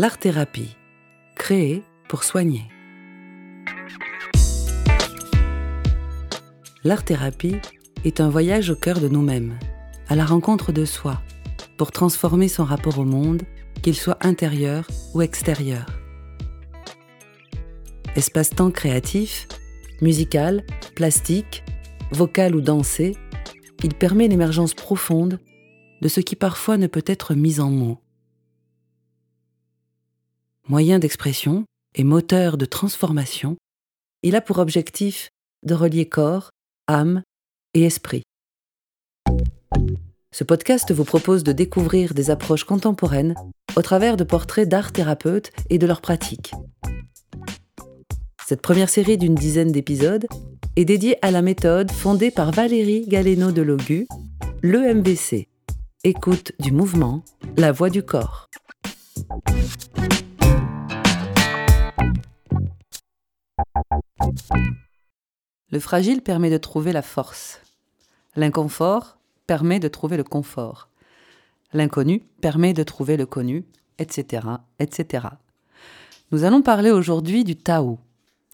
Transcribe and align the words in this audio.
L'art-thérapie, 0.00 0.76
créée 1.34 1.82
pour 2.08 2.22
soigner. 2.22 2.62
L'art-thérapie 6.84 7.56
est 8.04 8.20
un 8.20 8.28
voyage 8.28 8.70
au 8.70 8.76
cœur 8.76 9.00
de 9.00 9.08
nous-mêmes, 9.08 9.58
à 10.06 10.14
la 10.14 10.24
rencontre 10.24 10.70
de 10.70 10.84
soi, 10.84 11.20
pour 11.76 11.90
transformer 11.90 12.46
son 12.46 12.62
rapport 12.62 13.00
au 13.00 13.04
monde, 13.04 13.42
qu'il 13.82 13.96
soit 13.96 14.24
intérieur 14.24 14.86
ou 15.14 15.22
extérieur. 15.22 15.86
Espace-temps 18.14 18.70
créatif, 18.70 19.48
musical, 20.00 20.64
plastique, 20.94 21.64
vocal 22.12 22.54
ou 22.54 22.60
dansé, 22.60 23.16
il 23.82 23.94
permet 23.94 24.28
l'émergence 24.28 24.74
profonde 24.74 25.40
de 26.02 26.06
ce 26.06 26.20
qui 26.20 26.36
parfois 26.36 26.76
ne 26.76 26.86
peut 26.86 27.02
être 27.04 27.34
mis 27.34 27.58
en 27.58 27.72
mots. 27.72 27.98
Moyen 30.70 30.98
d'expression 30.98 31.64
et 31.94 32.04
moteur 32.04 32.58
de 32.58 32.66
transformation, 32.66 33.56
il 34.22 34.36
a 34.36 34.42
pour 34.42 34.58
objectif 34.58 35.30
de 35.64 35.72
relier 35.72 36.06
corps, 36.06 36.50
âme 36.86 37.22
et 37.72 37.84
esprit. 37.84 38.22
Ce 40.30 40.44
podcast 40.44 40.92
vous 40.92 41.04
propose 41.04 41.42
de 41.42 41.52
découvrir 41.52 42.12
des 42.12 42.28
approches 42.28 42.64
contemporaines 42.64 43.34
au 43.76 43.82
travers 43.82 44.18
de 44.18 44.24
portraits 44.24 44.68
d'art 44.68 44.92
thérapeutes 44.92 45.52
et 45.70 45.78
de 45.78 45.86
leurs 45.86 46.02
pratiques. 46.02 46.52
Cette 48.46 48.60
première 48.60 48.90
série 48.90 49.16
d'une 49.16 49.34
dizaine 49.34 49.72
d'épisodes 49.72 50.26
est 50.76 50.84
dédiée 50.84 51.16
à 51.22 51.30
la 51.30 51.40
méthode 51.40 51.90
fondée 51.90 52.30
par 52.30 52.50
Valérie 52.50 53.06
Galeno 53.08 53.52
de 53.52 53.62
Logu, 53.62 54.06
l'EMBC, 54.62 55.48
écoute 56.04 56.52
du 56.60 56.72
mouvement, 56.72 57.24
la 57.56 57.72
voix 57.72 57.88
du 57.88 58.02
corps. 58.02 58.50
Le 65.70 65.80
fragile 65.80 66.22
permet 66.22 66.50
de 66.50 66.58
trouver 66.58 66.92
la 66.92 67.02
force. 67.02 67.60
L'inconfort 68.36 69.18
permet 69.46 69.80
de 69.80 69.88
trouver 69.88 70.16
le 70.16 70.24
confort. 70.24 70.88
L'inconnu 71.72 72.22
permet 72.40 72.72
de 72.72 72.82
trouver 72.82 73.16
le 73.16 73.26
connu, 73.26 73.64
etc., 73.98 74.46
etc. 74.78 75.26
Nous 76.30 76.44
allons 76.44 76.62
parler 76.62 76.90
aujourd'hui 76.90 77.44
du 77.44 77.56
Tao, 77.56 77.98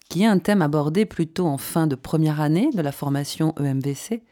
qui 0.09 0.23
est 0.23 0.27
un 0.27 0.39
thème 0.39 0.61
abordé 0.61 1.05
plutôt 1.05 1.45
en 1.45 1.57
fin 1.57 1.87
de 1.87 1.95
première 1.95 2.41
année 2.41 2.69
de 2.73 2.81
la 2.81 2.91
formation 2.91 3.53
EMBC, 3.57 4.23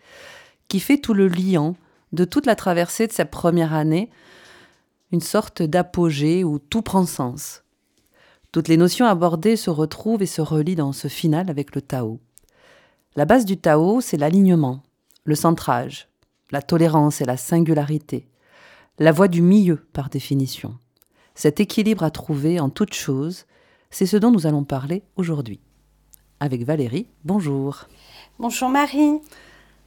qui 0.68 0.80
fait 0.80 0.98
tout 0.98 1.14
le 1.14 1.28
liant 1.28 1.76
de 2.12 2.26
toute 2.26 2.46
la 2.46 2.56
traversée 2.56 3.08
de 3.08 3.12
cette 3.12 3.32
première 3.32 3.74
année, 3.74 4.10
une 5.12 5.22
sorte 5.22 5.62
d'apogée 5.62 6.44
où 6.44 6.60
tout 6.60 6.82
prend 6.82 7.06
sens. 7.06 7.63
Toutes 8.54 8.68
les 8.68 8.78
notions 8.78 9.08
abordées 9.08 9.56
se 9.56 9.72
retrouvent 9.72 10.22
et 10.22 10.28
se 10.28 10.40
relient 10.40 10.76
dans 10.76 10.94
ce 10.94 11.08
final 11.08 11.50
avec 11.50 11.74
le 11.74 11.82
Tao. 11.82 12.20
La 13.16 13.26
base 13.26 13.46
du 13.46 13.58
Tao, 13.58 14.00
c'est 14.00 14.16
l'alignement, 14.16 14.84
le 15.24 15.34
centrage, 15.34 16.08
la 16.52 16.62
tolérance 16.62 17.20
et 17.20 17.26
la 17.26 17.36
singularité, 17.36 18.28
la 19.00 19.12
voie 19.12 19.28
du 19.28 19.42
milieu 19.42 19.78
par 19.92 20.10
définition. 20.10 20.78
Cet 21.34 21.60
équilibre 21.62 22.04
à 22.04 22.12
trouver 22.12 22.60
en 22.60 22.70
toute 22.70 22.94
chose, 22.94 23.46
c'est 23.90 24.06
ce 24.06 24.18
dont 24.18 24.30
nous 24.30 24.46
allons 24.46 24.64
parler 24.64 25.02
aujourd'hui. 25.16 25.60
Avec 26.40 26.64
Valérie, 26.64 27.08
bonjour. 27.26 27.88
Bonjour 28.38 28.70
Marie. 28.70 29.20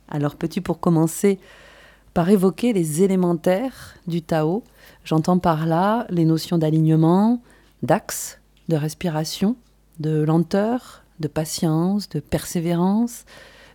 Alors 0.09 0.35
peux-tu 0.35 0.61
pour 0.61 0.81
commencer 0.81 1.39
par 2.15 2.29
évoquer 2.31 2.73
les 2.73 3.05
élémentaires 3.05 3.95
du 4.09 4.23
Tao? 4.23 4.65
J'entends 5.05 5.39
par 5.39 5.67
là 5.67 6.05
les 6.11 6.25
notions 6.25 6.59
d'alignement, 6.59 7.41
d'axe, 7.85 8.41
de 8.69 8.77
respiration, 8.77 9.57
de 10.01 10.23
lenteur, 10.23 11.03
de 11.21 11.29
patience, 11.29 12.09
de 12.09 12.21
persévérance, 12.21 13.25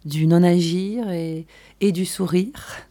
du 0.05 0.27
non-agir 0.27 1.11
et, 1.11 1.45
du 1.91 2.05
sourire 2.05 2.87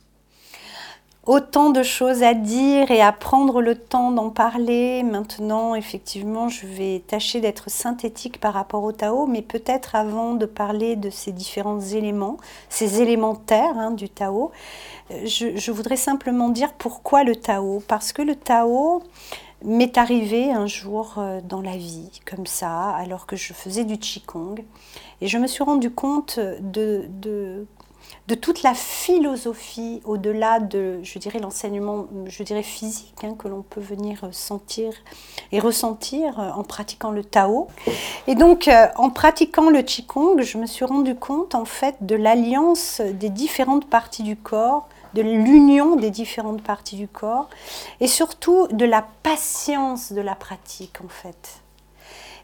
autant 1.26 1.70
de 1.70 1.84
choses 1.84 2.24
à 2.24 2.34
dire 2.34 2.90
et 2.90 3.00
à 3.00 3.12
prendre 3.12 3.62
le 3.62 3.76
temps 3.76 4.10
d'en 4.10 4.30
parler. 4.30 5.04
Maintenant, 5.04 5.76
effectivement, 5.76 6.48
je 6.48 6.66
vais 6.66 7.04
tâcher 7.06 7.40
d'être 7.40 7.70
synthétique 7.70 8.40
par 8.40 8.52
rapport 8.54 8.82
au 8.82 8.90
Tao, 8.90 9.26
mais 9.26 9.42
peut-être 9.42 9.94
avant 9.94 10.34
de 10.34 10.44
parler 10.44 10.96
de 10.96 11.08
ces 11.08 11.30
différents 11.30 11.80
éléments, 11.80 12.36
ces 12.68 13.00
élémentaires 13.00 13.78
hein, 13.78 13.92
du 13.92 14.08
Tao, 14.08 14.50
euh, 15.12 15.26
je, 15.26 15.70
voudrais 15.70 15.96
simplement 15.96 16.48
dire 16.48 16.72
pourquoi 16.72 17.22
le 17.22 17.36
Tao. 17.36 17.80
Parce 17.86 18.12
que 18.12 18.22
le 18.22 18.34
Tao 18.34 19.04
m'est 19.64 19.98
arrivé 19.98 20.50
un 20.50 20.66
jour 20.66 21.14
euh, 21.18 21.40
dans 21.42 21.60
la 21.60 21.76
vie, 21.76 22.10
comme 22.24 22.46
ça, 22.46 22.90
alors 22.90 23.26
que 23.26 23.36
je 23.36 23.52
faisais 23.52 23.84
du 23.84 23.98
Qigong. 23.98 24.64
Et 25.20 25.26
je 25.26 25.38
me 25.38 25.46
suis 25.46 25.62
rendu 25.62 25.90
compte 25.90 26.38
de, 26.38 27.08
de 28.30 28.34
toute 28.36 28.62
la 28.62 28.74
philosophie 28.74 30.00
au-delà 30.04 30.60
de, 30.60 31.00
je 31.02 31.18
dirais, 31.18 31.40
l'enseignement, 31.40 32.06
je 32.26 32.42
dirais 32.44 32.62
physique, 32.62 33.16
hein, 33.24 33.34
que 33.36 33.48
l'on 33.48 33.62
peut 33.62 33.80
venir 33.80 34.28
sentir 34.30 34.92
et 35.50 35.58
ressentir 35.58 36.38
euh, 36.38 36.50
en 36.52 36.62
pratiquant 36.62 37.10
le 37.10 37.24
Tao. 37.24 37.66
Et 38.28 38.36
donc, 38.36 38.68
euh, 38.68 38.86
en 38.96 39.10
pratiquant 39.10 39.68
le 39.68 39.82
Qigong, 39.82 40.40
je 40.42 40.58
me 40.58 40.66
suis 40.66 40.84
rendu 40.84 41.16
compte, 41.16 41.54
en 41.54 41.64
fait, 41.64 41.96
de 42.02 42.14
l'alliance 42.14 43.00
des 43.00 43.30
différentes 43.30 43.86
parties 43.86 44.22
du 44.22 44.36
corps, 44.36 44.88
de 45.14 45.22
l'union 45.22 45.96
des 45.96 46.10
différentes 46.10 46.62
parties 46.62 46.96
du 46.96 47.08
corps, 47.08 47.48
et 48.00 48.06
surtout 48.06 48.66
de 48.68 48.84
la 48.84 49.04
patience 49.22 50.12
de 50.12 50.20
la 50.20 50.34
pratique, 50.34 50.98
en 51.04 51.08
fait. 51.08 51.60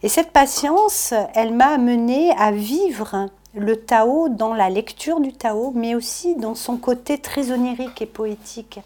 Et 0.03 0.09
cette 0.09 0.31
patience, 0.31 1.15
elle 1.35 1.55
m'a 1.55 1.69
amené 1.69 2.33
à 2.37 2.53
vivre 2.53 3.29
le 3.55 3.77
Tao 3.77 4.29
dans 4.29 4.53
la 4.53 4.69
lecture 4.69 5.21
du 5.21 5.33
Tao, 5.33 5.73
mais 5.75 5.95
aussi 5.95 6.37
dans 6.37 6.55
son 6.55 6.77
côté 6.77 7.19
très 7.19 7.51
onirique 7.51 8.03
et 8.03 8.07
poétique. 8.07 8.81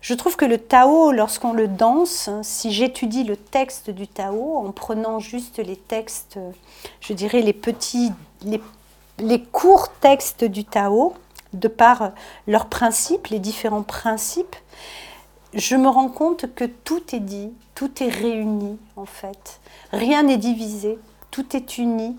Je 0.00 0.14
trouve 0.14 0.34
que 0.34 0.44
le 0.44 0.58
Tao, 0.58 1.12
lorsqu'on 1.12 1.52
le 1.52 1.68
danse, 1.68 2.28
si 2.42 2.72
j'étudie 2.72 3.22
le 3.22 3.36
texte 3.36 3.90
du 3.90 4.08
Tao 4.08 4.56
en 4.56 4.72
prenant 4.72 5.20
juste 5.20 5.58
les 5.58 5.76
textes, 5.76 6.40
je 7.00 7.12
dirais 7.12 7.40
les 7.40 7.52
petits, 7.52 8.10
les, 8.44 8.60
les 9.18 9.40
courts 9.40 9.92
textes 10.00 10.44
du 10.44 10.64
Tao, 10.64 11.14
de 11.52 11.68
par 11.68 12.12
leurs 12.46 12.66
principes, 12.66 13.28
les 13.28 13.38
différents 13.38 13.82
principes, 13.82 14.56
je 15.54 15.76
me 15.76 15.88
rends 15.88 16.08
compte 16.08 16.54
que 16.54 16.64
tout 16.64 17.14
est 17.14 17.20
dit, 17.20 17.52
tout 17.74 18.02
est 18.02 18.08
réuni 18.08 18.78
en 18.96 19.06
fait. 19.06 19.60
Rien 19.92 20.22
n'est 20.22 20.38
divisé, 20.38 20.98
tout 21.30 21.56
est 21.56 21.78
uni, 21.78 22.16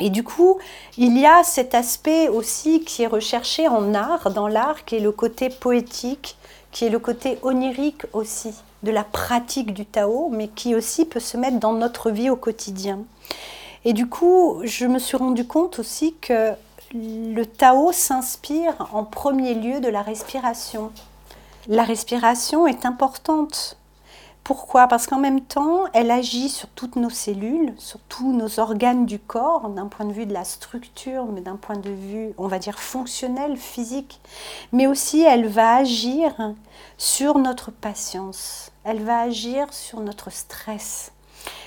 et 0.00 0.10
du 0.10 0.24
coup, 0.24 0.58
il 0.98 1.18
y 1.18 1.26
a 1.26 1.44
cet 1.44 1.74
aspect 1.74 2.28
aussi 2.28 2.80
qui 2.80 3.02
est 3.02 3.06
recherché 3.06 3.68
en 3.68 3.94
art, 3.94 4.30
dans 4.30 4.48
l'art, 4.48 4.84
qui 4.84 4.96
est 4.96 5.00
le 5.00 5.12
côté 5.12 5.50
poétique, 5.50 6.36
qui 6.72 6.84
est 6.84 6.90
le 6.90 6.98
côté 6.98 7.38
onirique 7.42 8.02
aussi 8.12 8.54
de 8.82 8.90
la 8.90 9.04
pratique 9.04 9.72
du 9.72 9.86
Tao, 9.86 10.28
mais 10.30 10.48
qui 10.48 10.74
aussi 10.74 11.04
peut 11.04 11.20
se 11.20 11.36
mettre 11.36 11.60
dans 11.60 11.72
notre 11.72 12.10
vie 12.10 12.28
au 12.28 12.36
quotidien. 12.36 13.00
Et 13.84 13.92
du 13.92 14.08
coup, 14.08 14.60
je 14.64 14.86
me 14.86 14.98
suis 14.98 15.16
rendu 15.16 15.46
compte 15.46 15.78
aussi 15.78 16.14
que 16.20 16.52
le 16.94 17.44
Tao 17.44 17.92
s'inspire 17.92 18.88
en 18.92 19.04
premier 19.04 19.54
lieu 19.54 19.80
de 19.80 19.88
la 19.88 20.02
respiration. 20.02 20.92
La 21.66 21.82
respiration 21.82 22.66
est 22.66 22.86
importante 22.86 23.76
pourquoi? 24.44 24.88
Parce 24.88 25.06
qu'en 25.06 25.18
même 25.18 25.40
temps, 25.40 25.84
elle 25.94 26.10
agit 26.10 26.50
sur 26.50 26.68
toutes 26.68 26.96
nos 26.96 27.08
cellules, 27.08 27.72
sur 27.78 27.98
tous 28.10 28.30
nos 28.30 28.60
organes 28.60 29.06
du 29.06 29.18
corps, 29.18 29.70
d'un 29.70 29.86
point 29.86 30.04
de 30.04 30.12
vue 30.12 30.26
de 30.26 30.34
la 30.34 30.44
structure, 30.44 31.24
mais 31.32 31.40
d'un 31.40 31.56
point 31.56 31.78
de 31.78 31.88
vue, 31.88 32.34
on 32.36 32.46
va 32.46 32.58
dire, 32.58 32.78
fonctionnel, 32.78 33.56
physique. 33.56 34.20
Mais 34.70 34.86
aussi, 34.86 35.22
elle 35.22 35.46
va 35.46 35.76
agir 35.76 36.52
sur 36.98 37.38
notre 37.38 37.70
patience. 37.70 38.70
Elle 38.84 39.02
va 39.02 39.20
agir 39.20 39.72
sur 39.72 40.00
notre 40.00 40.30
stress. 40.30 41.13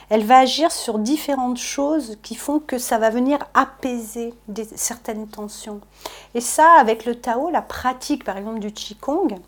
Elle 0.10 0.24
va 0.24 0.40
agir 0.40 0.72
sur 0.72 1.00
différentes 1.00 1.58
choses 1.58 2.18
qui 2.24 2.36
font 2.36 2.60
que 2.60 2.78
ça 2.78 2.98
va 2.98 3.10
venir 3.10 3.40
apaiser 3.54 4.34
certaines 4.76 5.28
tensions. 5.28 5.82
Et 6.34 6.42
ça, 6.42 6.76
avec 6.80 7.06
le 7.06 7.16
Tao, 7.16 7.50
la 7.50 7.62
pratique 7.62 8.24
par 8.24 8.38
exemple 8.38 8.60
du 8.60 8.72
Qigong, 8.72 9.40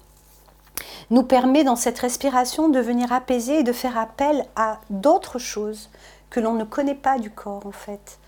nous 1.09 1.23
permet 1.23 1.63
dans 1.63 1.75
cette 1.75 1.99
respiration 1.99 2.69
de 2.69 2.79
venir 2.79 3.11
apaiser 3.13 3.59
et 3.59 3.63
de 3.63 3.71
faire 3.71 3.97
appel 3.97 4.45
à 4.55 4.79
d'autres 4.89 5.39
choses 5.39 5.89
que 6.29 6.39
l'on 6.39 6.53
ne 6.53 6.63
connaît 6.63 6.95
pas 6.95 7.19
du 7.19 7.31
corps 7.31 7.65
en 7.65 7.71
fait. 7.71 8.19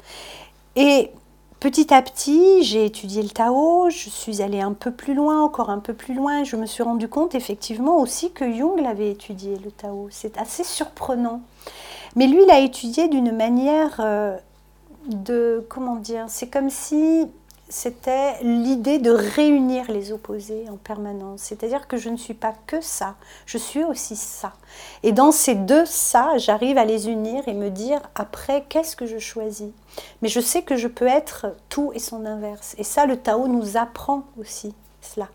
Et 0.75 1.11
petit 1.59 1.93
à 1.93 2.01
petit, 2.01 2.63
j'ai 2.63 2.85
étudié 2.85 3.21
le 3.21 3.29
Tao, 3.29 3.89
je 3.89 4.09
suis 4.09 4.41
allée 4.41 4.61
un 4.61 4.73
peu 4.73 4.91
plus 4.91 5.13
loin, 5.13 5.43
encore 5.43 5.69
un 5.69 5.79
peu 5.79 5.93
plus 5.93 6.13
loin, 6.13 6.43
je 6.43 6.55
me 6.55 6.65
suis 6.65 6.81
rendu 6.81 7.07
compte 7.07 7.35
effectivement 7.35 7.97
aussi 7.97 8.31
que 8.31 8.51
Jung 8.51 8.81
l'avait 8.81 9.11
étudié 9.11 9.57
le 9.63 9.71
Tao. 9.71 10.07
C'est 10.11 10.37
assez 10.37 10.63
surprenant. 10.63 11.41
Mais 12.15 12.27
lui 12.27 12.45
l'a 12.45 12.59
étudié 12.59 13.07
d'une 13.07 13.31
manière 13.31 13.97
euh, 13.99 14.37
de 15.07 15.65
comment 15.69 15.95
dire, 15.95 16.25
c'est 16.27 16.47
comme 16.47 16.69
si 16.69 17.27
c'était 17.71 18.37
l'idée 18.43 18.99
de 18.99 19.11
réunir 19.11 19.89
les 19.89 20.11
opposés 20.11 20.65
en 20.69 20.75
permanence. 20.75 21.41
C'est-à-dire 21.41 21.87
que 21.87 21.95
je 21.95 22.09
ne 22.09 22.17
suis 22.17 22.33
pas 22.33 22.53
que 22.67 22.81
ça, 22.81 23.15
je 23.45 23.57
suis 23.57 23.83
aussi 23.83 24.17
ça. 24.17 24.53
Et 25.03 25.13
dans 25.13 25.31
ces 25.31 25.55
deux 25.55 25.85
ça, 25.85 26.37
j'arrive 26.37 26.77
à 26.77 26.85
les 26.85 27.07
unir 27.07 27.47
et 27.47 27.53
me 27.53 27.69
dire 27.69 28.01
après, 28.13 28.65
qu'est-ce 28.67 28.95
que 28.95 29.05
je 29.05 29.19
choisis? 29.19 29.69
Mais 30.21 30.27
je 30.27 30.41
sais 30.41 30.63
que 30.63 30.75
je 30.75 30.89
peux 30.89 31.07
être 31.07 31.47
tout 31.69 31.91
et 31.95 31.99
son 31.99 32.25
inverse. 32.25 32.75
Et 32.77 32.83
ça, 32.83 33.05
le 33.05 33.15
Tao 33.15 33.47
nous 33.47 33.77
apprend 33.77 34.23
aussi 34.37 34.73
cela. 35.01 35.29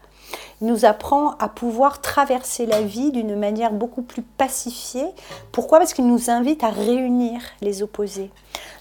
Il 0.60 0.68
nous 0.68 0.84
apprend 0.84 1.32
à 1.38 1.48
pouvoir 1.48 2.00
traverser 2.00 2.66
la 2.66 2.80
vie 2.80 3.12
d'une 3.12 3.36
manière 3.36 3.72
beaucoup 3.72 4.02
plus 4.02 4.22
pacifiée. 4.22 5.06
Pourquoi? 5.52 5.78
Parce 5.78 5.92
qu'il 5.92 6.06
nous 6.06 6.30
invite 6.30 6.64
à 6.64 6.70
réunir 6.70 7.40
les 7.60 7.82
opposés. 7.82 8.30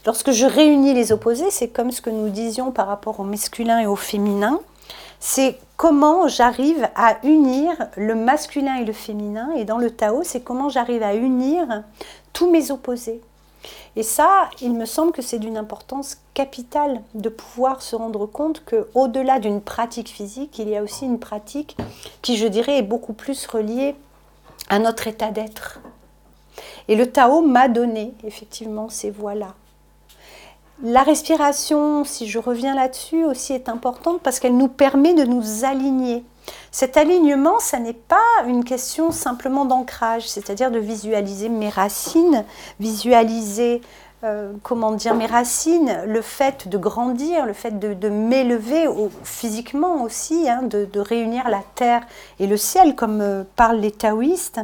Lorsque 0.06 0.32
je 0.32 0.46
réunis 0.46 0.94
les 0.94 1.12
opposés, 1.12 1.52
c'est 1.52 1.68
comme 1.68 1.92
ce 1.92 2.02
que 2.02 2.10
nous 2.10 2.30
disions 2.30 2.72
par 2.72 2.88
rapport 2.88 3.20
au 3.20 3.24
masculin 3.24 3.80
et 3.80 3.88
au 3.88 3.96
féminin. 3.96 4.60
C'est 5.20 5.58
comment 5.78 6.28
j'arrive 6.28 6.88
à 6.96 7.18
unir 7.24 7.72
le 7.98 8.16
masculin 8.16 8.76
et 8.76 8.86
le 8.86 8.94
féminin. 8.94 9.50
Et 9.58 9.66
dans 9.66 9.78
le 9.78 9.90
Tao, 9.90 10.22
c'est 10.24 10.42
comment 10.42 10.70
j'arrive 10.70 11.04
à 11.04 11.16
unir 11.16 11.84
tous 12.32 12.50
mes 12.50 12.72
opposés. 12.72 13.22
Et 13.96 14.04
ça, 14.04 14.50
il 14.62 14.74
me 14.74 14.86
semble 14.86 15.12
que 15.12 15.22
c'est 15.22 15.40
d'une 15.40 15.58
importance 15.58 16.18
capitale 16.34 17.02
de 17.14 17.30
pouvoir 17.30 17.82
se 17.82 17.96
rendre 17.96 18.26
compte 18.26 18.64
que 18.66 18.88
au-delà 18.94 19.40
d'une 19.40 19.62
pratique 19.62 20.10
physique, 20.10 20.60
il 20.60 20.70
y 20.70 20.76
a 20.76 20.84
aussi 20.84 21.06
une 21.06 21.20
pratique 21.20 21.78
qui, 22.22 22.38
je 22.38 22.48
dirais, 22.48 22.80
est 22.80 22.84
beaucoup 22.84 23.14
plus 23.14 23.48
reliée 23.48 23.96
à 24.70 24.80
notre 24.80 25.08
état 25.08 25.32
d'être. 25.32 25.80
Et 26.88 26.96
le 26.96 27.12
Tao 27.12 27.42
m'a 27.42 27.68
donné 27.68 28.14
effectivement 28.24 28.90
ces 28.90 29.12
voies-là. 29.12 29.56
La 30.84 31.04
respiration, 31.04 32.04
si 32.04 32.28
je 32.28 32.38
reviens 32.38 32.76
là-dessus, 32.76 33.24
aussi 33.24 33.54
est 33.54 33.70
importante 33.70 34.22
parce 34.22 34.40
qu'elle 34.40 34.58
nous 34.58 34.68
permet 34.68 35.14
de 35.14 35.24
nous 35.24 35.64
aligner 35.64 36.26
cet 36.72 36.98
alignement, 36.98 37.60
ça 37.60 37.80
n'est 37.80 37.94
pas 37.94 38.44
une 38.48 38.64
question 38.64 39.12
simplement 39.12 39.66
d'ancrage, 39.66 40.28
c'est-à-dire 40.28 40.72
de 40.72 40.80
visualiser 40.80 41.50
mes 41.50 41.70
racines, 41.70 42.44
visualiser 42.80 43.82
euh, 44.26 44.54
comment 44.64 44.94
dire, 44.94 45.14
mes 45.14 45.28
racines, 45.28 46.02
le 46.08 46.22
fait 46.22 46.68
de 46.68 46.80
grandir, 46.80 47.46
le 47.46 47.54
fait 47.54 47.78
de, 47.78 48.10
m'élever 48.10 48.88
physiquement 49.24 50.02
aussi, 50.02 50.50
hein, 50.50 50.64
de, 50.64 51.00
réunir 51.00 51.48
la 51.48 51.62
terre 51.76 52.02
et 52.40 52.48
le 52.48 52.58
ciel, 52.58 52.96
comme 52.96 53.22
euh, 53.22 53.44
parlent 53.56 53.80
les 53.80 53.92
taoïstes. 53.92 54.62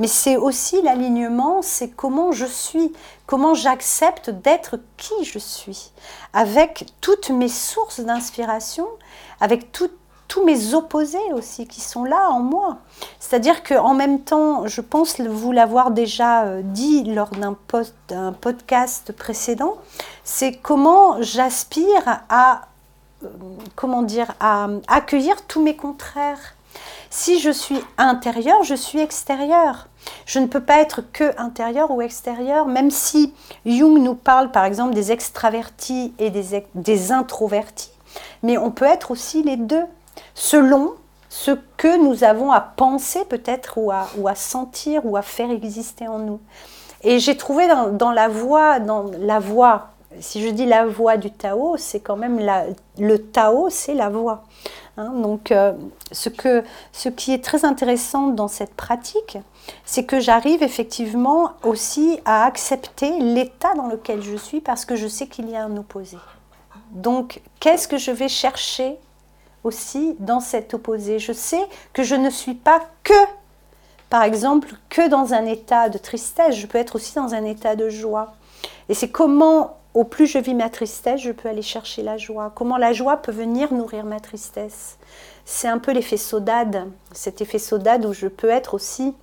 Mais 0.00 0.08
c'est 0.08 0.36
aussi 0.36 0.82
l'alignement, 0.82 1.62
c'est 1.62 1.90
comment 1.90 2.32
je 2.32 2.46
suis, 2.46 2.92
comment 3.26 3.54
j'accepte 3.54 4.30
d'être 4.30 4.80
qui 4.96 5.24
je 5.24 5.38
suis, 5.38 5.92
avec 6.32 6.86
toutes 7.00 7.30
mes 7.30 7.48
sources 7.48 8.00
d'inspiration, 8.00 8.88
avec 9.40 9.70
toutes 9.70 9.96
tous 10.28 10.44
mes 10.44 10.74
opposés 10.74 11.32
aussi 11.32 11.66
qui 11.66 11.80
sont 11.80 12.04
là 12.04 12.30
en 12.30 12.40
moi. 12.40 12.78
C'est-à-dire 13.20 13.62
qu'en 13.62 13.94
même 13.94 14.20
temps, 14.20 14.66
je 14.66 14.80
pense 14.80 15.20
vous 15.20 15.52
l'avoir 15.52 15.90
déjà 15.90 16.44
euh, 16.44 16.62
dit 16.62 17.04
lors 17.04 17.30
d'un 17.30 18.32
podcast 18.32 19.12
précédent, 19.12 19.76
c'est 20.24 20.56
comment 20.56 21.20
j'aspire 21.22 22.22
à 22.28 22.62
euh, 23.24 23.28
comment 23.74 24.02
dire 24.02 24.32
à 24.40 24.68
accueillir 24.88 25.46
tous 25.46 25.62
mes 25.62 25.76
contraires. 25.76 26.54
Si 27.10 27.38
je 27.38 27.50
suis 27.50 27.80
intérieur, 27.98 28.62
je 28.62 28.74
suis 28.74 29.00
extérieur. 29.00 29.88
Je 30.26 30.38
ne 30.38 30.46
peux 30.46 30.60
pas 30.60 30.80
être 30.80 31.00
que 31.12 31.38
intérieur 31.40 31.90
ou 31.90 32.02
extérieur, 32.02 32.66
même 32.66 32.90
si 32.90 33.32
Jung 33.64 33.98
nous 33.98 34.14
parle 34.14 34.50
par 34.50 34.64
exemple 34.64 34.94
des 34.94 35.12
extravertis 35.12 36.14
et 36.18 36.30
des, 36.30 36.64
des 36.74 37.12
introvertis, 37.12 37.90
mais 38.42 38.58
on 38.58 38.70
peut 38.70 38.84
être 38.84 39.10
aussi 39.10 39.42
les 39.42 39.56
deux 39.56 39.84
selon 40.34 40.94
ce 41.28 41.50
que 41.76 42.02
nous 42.02 42.24
avons 42.24 42.50
à 42.50 42.60
penser 42.60 43.24
peut-être 43.28 43.78
ou 43.78 43.90
à, 43.90 44.08
ou 44.16 44.28
à 44.28 44.34
sentir 44.34 45.04
ou 45.04 45.16
à 45.16 45.22
faire 45.22 45.50
exister 45.50 46.08
en 46.08 46.18
nous. 46.18 46.40
Et 47.02 47.18
j'ai 47.18 47.36
trouvé 47.36 47.68
dans, 47.68 48.10
la 48.10 48.28
voie, 48.28 48.80
dans 48.80 49.10
la 49.18 49.38
voie, 49.38 49.90
si 50.20 50.42
je 50.42 50.48
dis 50.48 50.66
la 50.66 50.86
voie 50.86 51.16
du 51.16 51.30
Tao, 51.30 51.76
c'est 51.76 52.00
quand 52.00 52.16
même 52.16 52.38
la, 52.38 52.64
le 52.98 53.18
Tao, 53.18 53.68
c'est 53.70 53.94
la 53.94 54.08
voie. 54.08 54.42
Hein. 54.96 55.10
donc, 55.10 55.52
euh, 55.52 55.74
ce, 56.10 56.30
que, 56.30 56.64
ce 56.92 57.10
qui 57.10 57.32
est 57.32 57.44
très 57.44 57.66
intéressant 57.66 58.28
dans 58.28 58.48
cette 58.48 58.74
pratique, 58.74 59.36
c'est 59.84 60.04
que 60.04 60.20
j'arrive 60.20 60.62
effectivement 60.62 61.52
aussi 61.62 62.18
à 62.24 62.46
accepter 62.46 63.18
l'état 63.20 63.74
dans 63.74 63.88
lequel 63.88 64.22
je 64.22 64.36
suis 64.36 64.62
parce 64.62 64.86
que 64.86 64.96
je 64.96 65.06
sais 65.06 65.26
qu'il 65.26 65.50
y 65.50 65.54
a 65.54 65.62
un 65.62 65.76
opposé. 65.76 66.16
Donc, 66.92 67.42
qu'est-ce 67.60 67.88
que 67.88 67.98
je 67.98 68.10
vais 68.10 68.28
chercher 68.28 68.96
aussi 69.66 70.16
dans 70.20 70.40
cet 70.40 70.74
opposé. 70.74 71.18
Je 71.18 71.32
sais 71.32 71.60
que 71.92 72.02
je 72.02 72.14
ne 72.14 72.30
suis 72.30 72.54
pas 72.54 72.80
que, 73.02 73.14
par 74.08 74.22
exemple, 74.22 74.74
que 74.88 75.08
dans 75.08 75.34
un 75.34 75.44
état 75.44 75.88
de 75.88 75.98
tristesse, 75.98 76.54
je 76.54 76.66
peux 76.66 76.78
être 76.78 76.96
aussi 76.96 77.14
dans 77.14 77.34
un 77.34 77.44
état 77.44 77.76
de 77.76 77.88
joie. 77.88 78.34
Et 78.88 78.94
c'est 78.94 79.10
comment, 79.10 79.76
au 79.94 80.04
plus 80.04 80.26
je 80.26 80.38
vis 80.38 80.54
ma 80.54 80.70
tristesse, 80.70 81.20
je 81.20 81.32
peux 81.32 81.48
aller 81.48 81.62
chercher 81.62 82.02
la 82.02 82.16
joie. 82.16 82.52
Comment 82.54 82.76
la 82.76 82.92
joie 82.92 83.16
peut 83.16 83.32
venir 83.32 83.72
nourrir 83.72 84.04
ma 84.04 84.20
tristesse. 84.20 84.98
C'est 85.44 85.68
un 85.68 85.78
peu 85.78 85.92
l'effet 85.92 86.16
saudade, 86.16 86.88
cet 87.12 87.40
effet 87.40 87.58
saudade 87.58 88.04
où 88.06 88.12
je 88.12 88.26
peux 88.26 88.48
être 88.48 88.74
aussi 88.74 89.14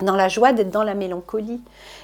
dans 0.00 0.16
la 0.16 0.28
joie 0.28 0.52
d'être 0.52 0.70
dans 0.70 0.82
la 0.82 0.94
mélancolie. 0.94 1.60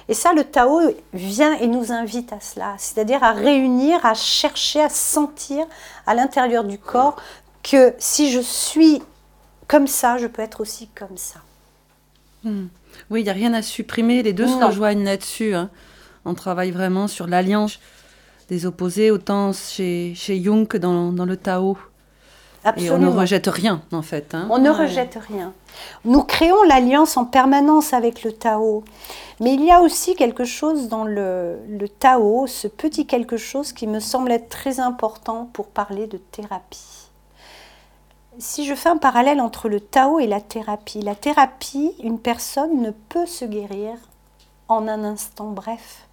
Et 0.07 0.13
ça, 0.13 0.33
le 0.33 0.43
Tao 0.43 0.81
vient 1.13 1.53
et 1.55 1.67
nous 1.67 1.91
invite 1.91 2.33
à 2.33 2.39
cela, 2.39 2.75
c'est-à-dire 2.77 3.23
à 3.23 3.31
réunir, 3.31 4.05
à 4.05 4.13
chercher, 4.13 4.81
à 4.81 4.89
sentir 4.89 5.65
à 6.05 6.13
l'intérieur 6.13 6.63
du 6.63 6.79
corps 6.79 7.15
que 7.63 7.93
si 7.97 8.31
je 8.31 8.39
suis 8.39 9.01
comme 9.67 9.87
ça, 9.87 10.17
je 10.17 10.27
peux 10.27 10.41
être 10.41 10.61
aussi 10.61 10.87
comme 10.87 11.17
ça. 11.17 11.39
Hmm. 12.43 12.67
Oui, 13.09 13.21
il 13.21 13.23
n'y 13.23 13.29
a 13.29 13.33
rien 13.33 13.53
à 13.53 13.61
supprimer, 13.61 14.23
les 14.23 14.33
deux 14.33 14.47
se 14.47 14.63
rejoignent 14.63 15.03
là-dessus. 15.03 15.53
Hein. 15.53 15.69
On 16.25 16.33
travaille 16.33 16.71
vraiment 16.71 17.07
sur 17.07 17.27
l'alliance 17.27 17.79
des 18.49 18.65
opposés, 18.65 19.11
autant 19.11 19.53
chez, 19.53 20.13
chez 20.15 20.41
Jung 20.41 20.67
que 20.67 20.77
dans, 20.77 21.11
dans 21.11 21.25
le 21.25 21.37
Tao. 21.37 21.77
Absolument. 22.63 22.95
Et 22.95 22.97
on 22.97 22.99
ne 22.99 23.17
rejette 23.17 23.47
rien, 23.47 23.81
en 23.91 24.01
fait. 24.01 24.33
Hein. 24.33 24.47
On 24.49 24.57
ne 24.57 24.69
rejette 24.69 25.17
rien. 25.27 25.53
Nous 26.03 26.23
créons 26.23 26.61
l'alliance 26.63 27.15
en 27.15 27.25
permanence 27.25 27.93
avec 27.93 28.23
le 28.23 28.33
Tao. 28.33 28.83
Mais 29.39 29.53
il 29.53 29.63
y 29.63 29.71
a 29.71 29.81
aussi 29.81 30.15
quelque 30.15 30.43
chose 30.43 30.89
dans 30.89 31.05
le, 31.05 31.57
le 31.69 31.87
Tao, 31.87 32.47
ce 32.47 32.67
petit 32.67 33.05
quelque 33.05 33.37
chose 33.37 33.71
qui 33.71 33.87
me 33.87 33.99
semble 33.99 34.31
être 34.31 34.49
très 34.49 34.79
important 34.79 35.49
pour 35.53 35.67
parler 35.67 36.07
de 36.07 36.17
thérapie 36.17 36.98
si 38.39 38.65
je 38.65 38.73
fais 38.73 38.89
un 38.89 38.97
parallèle 38.97 39.41
entre 39.41 39.67
le 39.67 39.81
Tao 39.81 40.19
et 40.19 40.27
la 40.27 40.41
thérapie, 40.41 41.01
la 41.01 41.15
thérapie, 41.15 41.93
une 42.01 42.19
personne 42.19 42.81
ne 42.81 42.91
peut 42.91 43.25
se 43.25 43.45
guérir 43.45 43.97
en 44.69 44.87
un 44.87 45.03
instant 45.03 45.49
bref. 45.49 46.07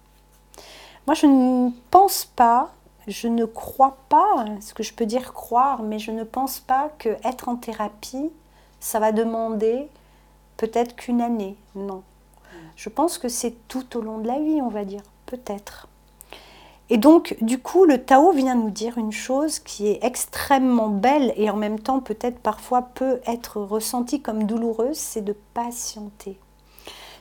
Moi, 1.05 1.13
je 1.13 1.25
ne 1.25 1.69
pense 1.89 2.25
pas, 2.25 2.73
je 3.07 3.29
ne 3.29 3.45
crois 3.45 3.97
pas, 4.09 4.45
ce 4.59 4.73
que 4.73 4.83
je 4.83 4.93
peux 4.93 5.05
dire 5.05 5.33
croire, 5.33 5.83
mais 5.83 5.99
je 5.99 6.11
ne 6.11 6.25
pense 6.25 6.59
pas 6.59 6.91
que 6.99 7.09
être 7.23 7.47
en 7.47 7.55
thérapie, 7.55 8.29
ça 8.81 8.99
va 8.99 9.13
demander 9.13 9.87
peut-être 10.57 10.95
qu'une 10.97 11.21
année. 11.21 11.55
Non. 11.75 12.03
Je 12.75 12.89
pense 12.89 13.17
que 13.17 13.29
c'est 13.29 13.55
tout 13.69 13.97
au 13.97 14.01
long 14.01 14.17
de 14.17 14.27
la 14.27 14.39
vie, 14.39 14.61
on 14.61 14.69
va 14.69 14.83
dire, 14.83 15.01
peut-être. 15.25 15.87
Et 16.89 16.97
donc, 16.97 17.35
du 17.41 17.59
coup, 17.59 17.83
le 17.83 18.03
Tao 18.03 18.31
vient 18.31 18.55
nous 18.55 18.69
dire 18.69 18.97
une 18.97 19.11
chose 19.11 19.59
qui 19.59 19.87
est 19.87 19.99
extrêmement 20.03 20.87
belle 20.87 21.33
et 21.35 21.49
en 21.49 21.57
même 21.57 21.79
temps 21.79 21.99
peut-être 21.99 22.39
parfois 22.39 22.81
peut 22.81 23.19
être 23.27 23.59
ressentie 23.59 24.21
comme 24.21 24.45
douloureuse, 24.45 24.97
c'est 24.97 25.21
de 25.21 25.35
patienter. 25.53 26.39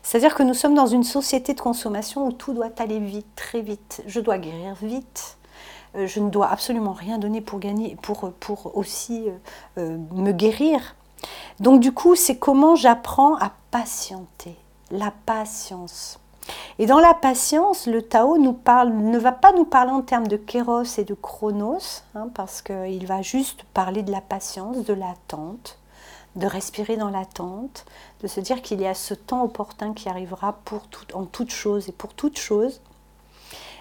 C'est-à-dire 0.04 0.36
que 0.36 0.44
nous 0.44 0.54
sommes 0.54 0.76
dans 0.76 0.86
une 0.86 1.02
société 1.02 1.52
de 1.52 1.60
consommation 1.60 2.28
où 2.28 2.32
tout 2.32 2.52
doit 2.52 2.70
aller 2.78 3.00
vite, 3.00 3.26
très 3.34 3.60
vite. 3.60 4.04
Je 4.06 4.20
dois 4.20 4.38
guérir 4.38 4.76
vite. 4.80 5.36
Euh, 5.96 6.06
je 6.06 6.20
ne 6.20 6.30
dois 6.30 6.46
absolument 6.48 6.92
rien 6.92 7.18
donner 7.18 7.40
pour 7.40 7.58
gagner, 7.58 7.96
pour, 8.00 8.30
pour 8.38 8.76
aussi 8.76 9.28
euh, 9.28 9.32
euh, 9.78 9.98
me 10.12 10.30
guérir. 10.30 10.94
Donc 11.58 11.80
du 11.80 11.90
coup, 11.90 12.14
c'est 12.14 12.38
comment 12.38 12.76
j'apprends 12.76 13.34
à 13.36 13.52
patienter. 13.72 14.54
La 14.92 15.12
patience. 15.24 16.20
Et 16.78 16.86
dans 16.86 17.00
la 17.00 17.14
patience, 17.14 17.86
le 17.86 18.02
Tao 18.02 18.38
ne 18.38 19.18
va 19.18 19.32
pas 19.32 19.52
nous 19.52 19.64
parler 19.64 19.92
en 19.92 20.02
termes 20.02 20.28
de 20.28 20.36
kéros 20.36 20.98
et 20.98 21.04
de 21.04 21.14
chronos, 21.14 22.02
hein, 22.14 22.28
parce 22.34 22.62
qu'il 22.62 23.06
va 23.06 23.22
juste 23.22 23.64
parler 23.74 24.02
de 24.02 24.12
la 24.12 24.20
patience, 24.20 24.84
de 24.84 24.94
l'attente, 24.94 25.78
de 26.36 26.46
respirer 26.46 26.96
dans 26.96 27.10
l'attente, 27.10 27.86
de 28.22 28.26
se 28.26 28.40
dire 28.40 28.62
qu'il 28.62 28.80
y 28.80 28.86
a 28.86 28.94
ce 28.94 29.14
temps 29.14 29.42
opportun 29.42 29.94
qui 29.94 30.08
arrivera 30.08 30.58
pour 30.64 30.82
en 31.14 31.24
toute 31.24 31.50
chose 31.50 31.88
et 31.88 31.92
pour 31.92 32.14
toute 32.14 32.38
chose. 32.38 32.80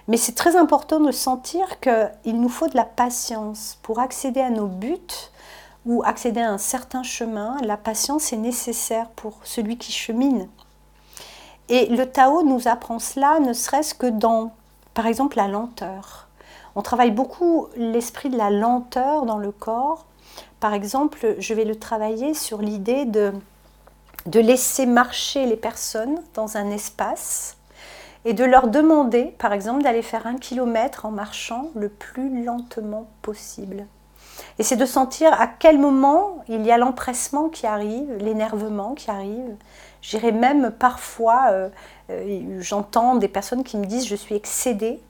Mais 0.08 0.18
c'est 0.18 0.36
très 0.36 0.56
important 0.56 1.00
de 1.00 1.12
sentir 1.12 1.80
qu'il 1.80 2.40
nous 2.40 2.50
faut 2.50 2.68
de 2.68 2.78
la 2.78 2.86
patience 2.86 3.80
pour 3.82 4.00
accéder 4.00 4.40
à 4.40 4.52
nos 4.52 4.68
buts 4.68 5.00
ou 5.86 6.04
accéder 6.04 6.42
à 6.42 6.52
un 6.52 6.58
certain 6.58 7.04
chemin. 7.04 7.58
La 7.64 7.78
patience 7.78 8.32
est 8.32 8.38
nécessaire 8.38 9.10
pour 9.10 9.40
celui 9.44 9.78
qui 9.78 9.92
chemine. 9.92 10.48
Et 11.70 11.88
le 11.88 12.06
Tao 12.06 12.44
nous 12.44 12.68
apprend 12.68 13.00
cela, 13.00 13.40
ne 13.40 13.54
serait-ce 13.54 13.96
que 13.96 14.08
dans, 14.08 14.54
par 14.94 15.08
exemple, 15.08 15.38
la 15.38 15.48
lenteur. 15.48 16.28
On 16.76 16.82
travaille 16.82 17.12
beaucoup 17.12 17.68
l'esprit 17.76 18.30
de 18.30 18.38
la 18.38 18.50
lenteur 18.50 19.26
dans 19.26 19.38
le 19.38 19.52
corps. 19.52 20.06
Par 20.60 20.74
exemple, 20.74 21.36
je 21.40 21.54
vais 21.54 21.66
le 21.66 21.76
travailler 21.76 22.34
sur 22.34 22.62
l'idée 22.62 23.06
de, 23.06 23.34
de 24.26 24.40
laisser 24.40 24.86
marcher 24.86 25.46
les 25.46 25.56
personnes 25.56 26.22
dans 26.34 26.58
un 26.58 26.70
espace 26.70 27.58
et 28.26 28.34
de 28.34 28.44
leur 28.44 28.68
demander, 28.68 29.36
par 29.38 29.54
exemple, 29.54 29.84
d'aller 29.84 30.02
faire 30.02 30.28
un 30.28 30.36
kilomètre 30.36 31.06
en 31.06 31.12
marchant 31.12 31.70
le 31.76 31.90
plus 31.90 32.44
lentement 32.44 33.08
possible. 33.22 33.86
Et 34.58 34.64
c'est 34.64 34.78
de 34.78 34.86
sentir 34.86 35.34
à 35.34 35.48
quel 35.48 35.78
moment 35.78 36.44
il 36.48 36.66
y 36.66 36.72
a 36.72 36.78
l'empressement 36.78 37.50
qui 37.50 37.68
arrive, 37.68 38.10
l'énervement 38.20 38.94
qui 38.94 39.12
arrive. 39.12 39.56
J'irai 40.02 40.32
même 40.32 40.72
parfois, 40.72 41.48
euh, 41.50 41.70
euh, 42.10 42.58
j'entends 42.62 43.16
des 43.16 43.28
personnes 43.28 43.64
qui 43.64 43.78
me 43.78 43.86
disent 43.86 44.08
je 44.08 44.16
suis 44.16 44.36
excédée. 44.36 45.02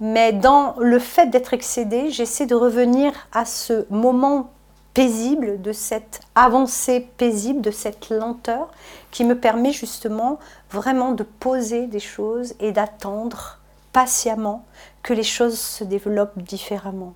Mais 0.00 0.32
dans 0.32 0.74
le 0.78 0.98
fait 0.98 1.28
d'être 1.28 1.54
excédée, 1.54 2.10
j'essaie 2.10 2.46
de 2.46 2.54
revenir 2.54 3.12
à 3.32 3.44
ce 3.44 3.86
moment 3.88 4.50
paisible, 4.94 5.60
de 5.60 5.72
cette 5.72 6.20
avancée 6.34 7.00
paisible, 7.18 7.60
de 7.60 7.70
cette 7.70 8.08
lenteur 8.10 8.70
qui 9.10 9.24
me 9.24 9.38
permet 9.38 9.72
justement 9.72 10.38
vraiment 10.70 11.12
de 11.12 11.22
poser 11.22 11.86
des 11.86 12.00
choses 12.00 12.54
et 12.60 12.72
d'attendre 12.72 13.58
patiemment 13.92 14.64
que 15.02 15.14
les 15.14 15.22
choses 15.22 15.58
se 15.58 15.84
développent 15.84 16.42
différemment. 16.42 17.14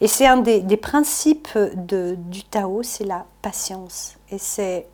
Et 0.00 0.08
c'est 0.08 0.26
un 0.26 0.38
des, 0.38 0.76
principes 0.76 1.58
du 1.58 2.44
Tao, 2.44 2.82
c'est 2.82 3.04
la 3.04 3.24
patience. 3.42 4.16
Et 4.30 4.38
c'est 4.38 4.86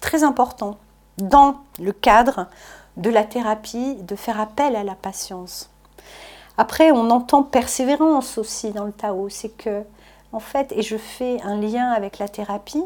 très 0.00 0.24
important 0.24 0.78
dans 1.18 1.56
le 1.80 1.92
cadre 1.92 2.46
de 2.96 3.10
la 3.10 3.24
thérapie 3.24 3.96
de 3.96 4.16
faire 4.16 4.40
appel 4.40 4.76
à 4.76 4.84
la 4.84 4.94
patience. 4.94 5.70
Après, 6.56 6.92
on 6.92 7.10
entend 7.10 7.42
persévérance 7.42 8.38
aussi 8.38 8.70
dans 8.70 8.84
le 8.84 8.92
Tao. 8.92 9.28
C'est 9.28 9.56
que 9.56 9.82
en 10.32 10.40
fait, 10.40 10.72
et 10.72 10.82
je 10.82 10.96
fais 10.96 11.40
un 11.42 11.60
lien 11.60 11.92
avec 11.92 12.18
la 12.18 12.28
thérapie, 12.28 12.82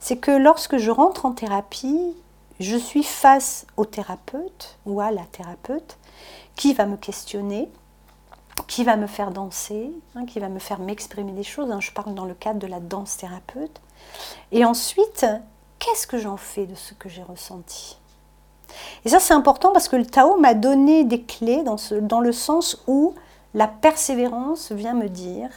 c'est 0.00 0.18
que 0.18 0.32
lorsque 0.32 0.76
je 0.76 0.90
rentre 0.90 1.24
en 1.24 1.32
thérapie, 1.32 2.14
je 2.60 2.76
suis 2.76 3.02
face 3.02 3.66
au 3.78 3.86
thérapeute 3.86 4.76
ou 4.84 5.00
à 5.00 5.10
la 5.10 5.22
thérapeute 5.32 5.96
qui 6.56 6.74
va 6.74 6.84
me 6.84 6.98
questionner, 6.98 7.70
qui 8.66 8.84
va 8.84 8.96
me 8.96 9.06
faire 9.06 9.30
danser, 9.30 9.90
hein, 10.14 10.26
qui 10.26 10.40
va 10.40 10.48
me 10.48 10.58
faire 10.58 10.78
m'exprimer 10.78 11.32
des 11.32 11.42
choses. 11.42 11.70
Hein. 11.70 11.80
je 11.80 11.90
parle 11.90 12.14
dans 12.14 12.24
le 12.24 12.34
cadre 12.34 12.58
de 12.58 12.66
la 12.66 12.80
danse 12.80 13.16
thérapeute. 13.16 13.80
Et 14.52 14.64
ensuite, 14.64 15.26
qu'est-ce 15.78 16.06
que 16.06 16.18
j'en 16.18 16.36
fais 16.36 16.66
de 16.66 16.74
ce 16.74 16.94
que 16.94 17.08
j'ai 17.08 17.22
ressenti? 17.22 17.98
Et 19.04 19.08
ça, 19.08 19.18
c'est 19.18 19.34
important 19.34 19.72
parce 19.72 19.88
que 19.88 19.96
le 19.96 20.06
Tao 20.06 20.38
m'a 20.38 20.54
donné 20.54 21.04
des 21.04 21.22
clés 21.22 21.62
dans, 21.62 21.76
ce, 21.76 21.94
dans 21.94 22.20
le 22.20 22.32
sens 22.32 22.82
où 22.86 23.14
la 23.54 23.66
persévérance 23.66 24.72
vient 24.72 24.94
me 24.94 25.08
dire 25.08 25.50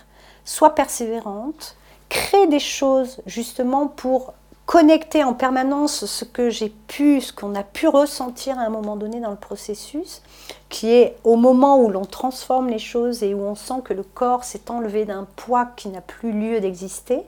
sois 0.46 0.76
persévérante, 0.76 1.78
crée 2.10 2.48
des 2.48 2.60
choses 2.60 3.22
justement 3.26 3.88
pour 3.88 4.34
connecter 4.66 5.24
en 5.24 5.34
permanence 5.34 6.06
ce 6.06 6.26
que 6.26 6.50
j'ai 6.50 6.70
pu, 6.70 7.22
ce 7.22 7.34
qu'on 7.34 7.56
a 7.56 7.64
pu 7.64 7.88
ressentir 7.88 8.58
à 8.58 8.64
un 8.64 8.70
moment 8.70 8.96
donné 8.96 9.20
dans 9.20 9.32
le 9.32 9.36
processus, 9.36 10.22
qui 10.70 10.90
est 10.90 11.18
au 11.24 11.36
moment 11.36 11.78
où 11.78 11.90
l'on 11.90 12.06
transforme 12.06 12.70
les 12.70 12.80
choses 12.80 13.24
et 13.24 13.34
où 13.34 13.42
on 13.42 13.56
sent 13.56 13.82
que 13.84 13.94
le 13.94 14.04
corps 14.04 14.44
s'est 14.44 14.72
enlevé 14.72 15.06
d'un 15.06 15.28
poids 15.36 15.68
qui 15.76 15.90
n'a 15.90 16.02
plus 16.02 16.32
lieu 16.32 16.60
d'exister. 16.60 17.22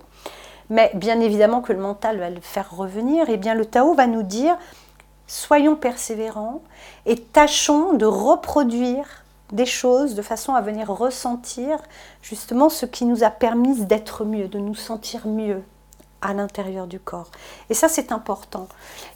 Mais 0.70 0.92
bien 0.96 1.20
évidemment 1.20 1.62
que 1.62 1.74
le 1.74 1.80
mental 1.80 2.18
va 2.18 2.30
le 2.30 2.42
faire 2.42 2.76
revenir, 2.76 3.30
et 3.30 3.34
eh 3.34 3.38
bien 3.38 3.54
le 3.54 3.66
Tao 3.66 3.94
va 3.94 4.08
nous 4.08 4.24
dire 4.24 4.58
soyons 5.28 5.76
persévérants 5.76 6.62
et 7.06 7.18
tâchons 7.18 7.94
de 7.94 8.06
reproduire 8.06 9.24
des 9.52 9.66
choses 9.66 10.16
de 10.16 10.22
façon 10.22 10.56
à 10.56 10.62
venir 10.62 10.88
ressentir 10.88 11.80
justement 12.22 12.70
ce 12.70 12.86
qui 12.86 13.06
nous 13.06 13.24
a 13.24 13.30
permis 13.30 13.86
d'être 13.86 14.26
mieux, 14.26 14.48
de 14.48 14.60
nous 14.60 14.76
sentir 14.76 15.28
mieux 15.28 15.62
à 16.26 16.34
l'intérieur 16.34 16.88
du 16.88 17.00
corps. 17.00 17.30
Et 17.70 17.74
ça, 17.74 17.88
c'est 17.88 18.12
important. 18.12 18.68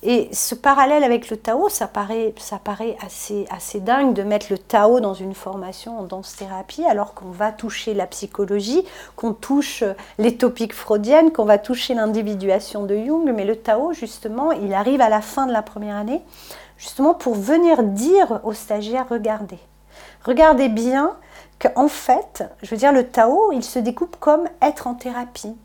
Et 0.03 0.29
ce 0.31 0.55
parallèle 0.55 1.03
avec 1.03 1.29
le 1.29 1.37
Tao, 1.37 1.69
ça 1.69 1.87
paraît, 1.87 2.33
ça 2.37 2.59
assez, 3.05 3.45
assez 3.49 3.79
dingue 3.79 4.13
de 4.13 4.23
mettre 4.23 4.47
le 4.49 4.57
Tao 4.57 4.99
dans 4.99 5.13
une 5.13 5.33
formation 5.33 5.99
en 5.99 6.03
danse-thérapie, 6.03 6.85
alors 6.85 7.13
qu'on 7.13 7.31
va 7.31 7.51
toucher 7.51 7.93
la 7.93 8.07
psychologie, 8.07 8.83
qu'on 9.15 9.33
touche 9.33 9.83
les 10.17 10.37
topiques 10.37 10.73
freudiennes, 10.73 11.31
qu'on 11.31 11.45
va 11.45 11.57
toucher 11.57 11.93
l'individuation 11.93 12.85
de 12.85 12.95
Jung. 12.95 13.31
Mais 13.35 13.45
le 13.45 13.55
Tao, 13.55 13.93
justement, 13.93 14.51
il 14.51 14.73
arrive 14.73 15.01
à 15.01 15.09
la 15.09 15.21
fin 15.21 15.47
de 15.47 15.51
la 15.51 15.61
première 15.61 15.95
année, 15.95 16.21
justement 16.77 17.13
pour 17.13 17.35
venir 17.35 17.83
dire 17.83 18.39
aux 18.43 18.53
stagiaires, 18.53 19.07
regardez, 19.09 19.59
Regardez 20.25 20.69
bien 20.69 21.15
qu'en 21.59 21.87
fait, 21.87 22.43
je 22.61 22.69
veux 22.71 22.77
dire, 22.77 22.91
le 22.91 23.07
Tao, 23.07 23.51
il 23.51 23.63
se 23.63 23.79
découpe 23.79 24.17
comme 24.19 24.47
être 24.61 24.87
en 24.87 24.95
thérapie, 24.95 25.55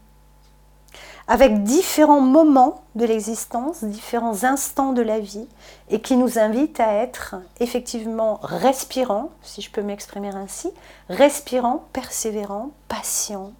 avec 1.27 1.63
différents 1.63 2.21
moments 2.21 2.83
de 2.95 3.07
l'existence, 3.07 3.83
différents 3.83 4.45
instants 4.45 4.93
de 4.93 5.03
la 5.03 5.21
vie, 5.21 5.47
et 5.89 6.01
qui 6.01 6.17
nous 6.17 6.39
invite 6.39 6.81
à 6.81 6.93
être 6.95 7.37
effectivement 7.61 8.39
respirant, 8.43 9.31
si 9.43 9.63
je 9.63 9.71
peux 9.71 9.83
m'exprimer 9.83 10.29
ainsi, 10.29 10.71
respirant, 11.09 11.85
persévérant, 11.93 12.71
patient. 12.89 13.53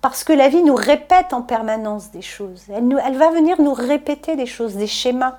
Parce 0.00 0.24
que 0.24 0.32
la 0.32 0.48
vie 0.48 0.62
nous 0.62 0.74
répète 0.74 1.32
en 1.32 1.42
permanence 1.42 2.10
des 2.10 2.22
choses. 2.22 2.62
Elle, 2.70 3.00
elle 3.04 3.18
va 3.18 3.30
venir 3.30 3.60
nous 3.60 3.74
répéter 3.74 4.36
des 4.36 4.46
choses, 4.46 4.76
des 4.76 4.86
schémas. 4.86 5.38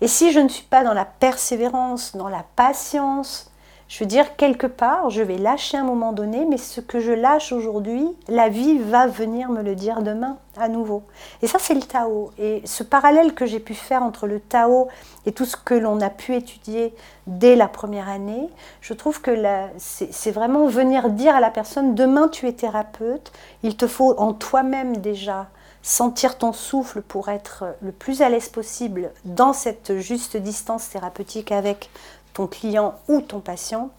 Et 0.00 0.08
si 0.08 0.32
je 0.32 0.40
ne 0.40 0.48
suis 0.48 0.64
pas 0.64 0.84
dans 0.84 0.92
la 0.92 1.06
persévérance, 1.06 2.14
dans 2.14 2.28
la 2.28 2.44
patience, 2.54 3.50
je 3.88 4.00
veux 4.00 4.06
dire, 4.06 4.34
quelque 4.36 4.66
part, 4.66 5.10
je 5.10 5.22
vais 5.22 5.38
lâcher 5.38 5.76
à 5.76 5.80
un 5.80 5.84
moment 5.84 6.12
donné, 6.12 6.44
mais 6.44 6.56
ce 6.56 6.80
que 6.80 6.98
je 6.98 7.12
lâche 7.12 7.52
aujourd'hui, 7.52 8.04
la 8.26 8.48
vie 8.48 8.78
va 8.78 9.06
venir 9.06 9.48
me 9.48 9.62
le 9.62 9.76
dire 9.76 10.02
demain 10.02 10.38
à 10.58 10.68
nouveau. 10.68 11.04
Et 11.40 11.46
ça, 11.46 11.58
c'est 11.60 11.74
le 11.74 11.82
Tao. 11.82 12.32
Et 12.38 12.62
ce 12.64 12.82
parallèle 12.82 13.32
que 13.32 13.46
j'ai 13.46 13.60
pu 13.60 13.74
faire 13.74 14.02
entre 14.02 14.26
le 14.26 14.40
Tao 14.40 14.88
et 15.24 15.32
tout 15.32 15.44
ce 15.44 15.56
que 15.56 15.74
l'on 15.74 16.00
a 16.00 16.10
pu 16.10 16.34
étudier 16.34 16.94
dès 17.28 17.54
la 17.54 17.68
première 17.68 18.08
année, 18.08 18.48
je 18.80 18.92
trouve 18.92 19.20
que 19.20 19.36
c'est 19.78 20.30
vraiment 20.32 20.66
venir 20.66 21.10
dire 21.10 21.36
à 21.36 21.40
la 21.40 21.50
personne, 21.50 21.94
demain 21.94 22.28
tu 22.28 22.48
es 22.48 22.52
thérapeute, 22.52 23.32
il 23.62 23.76
te 23.76 23.86
faut 23.86 24.18
en 24.18 24.32
toi-même 24.32 24.96
déjà 24.96 25.46
sentir 25.86 26.36
ton 26.36 26.52
souffle 26.52 27.00
pour 27.00 27.28
être 27.28 27.62
le 27.80 27.92
plus 27.92 28.20
à 28.20 28.28
l'aise 28.28 28.48
possible 28.48 29.12
dans 29.24 29.52
cette 29.52 29.98
juste 29.98 30.36
distance 30.36 30.88
thérapeutique 30.88 31.52
avec 31.52 31.90
ton 32.36 32.46
client 32.46 32.94
ou 33.08 33.20
ton 33.20 33.40
patient. 33.40 33.90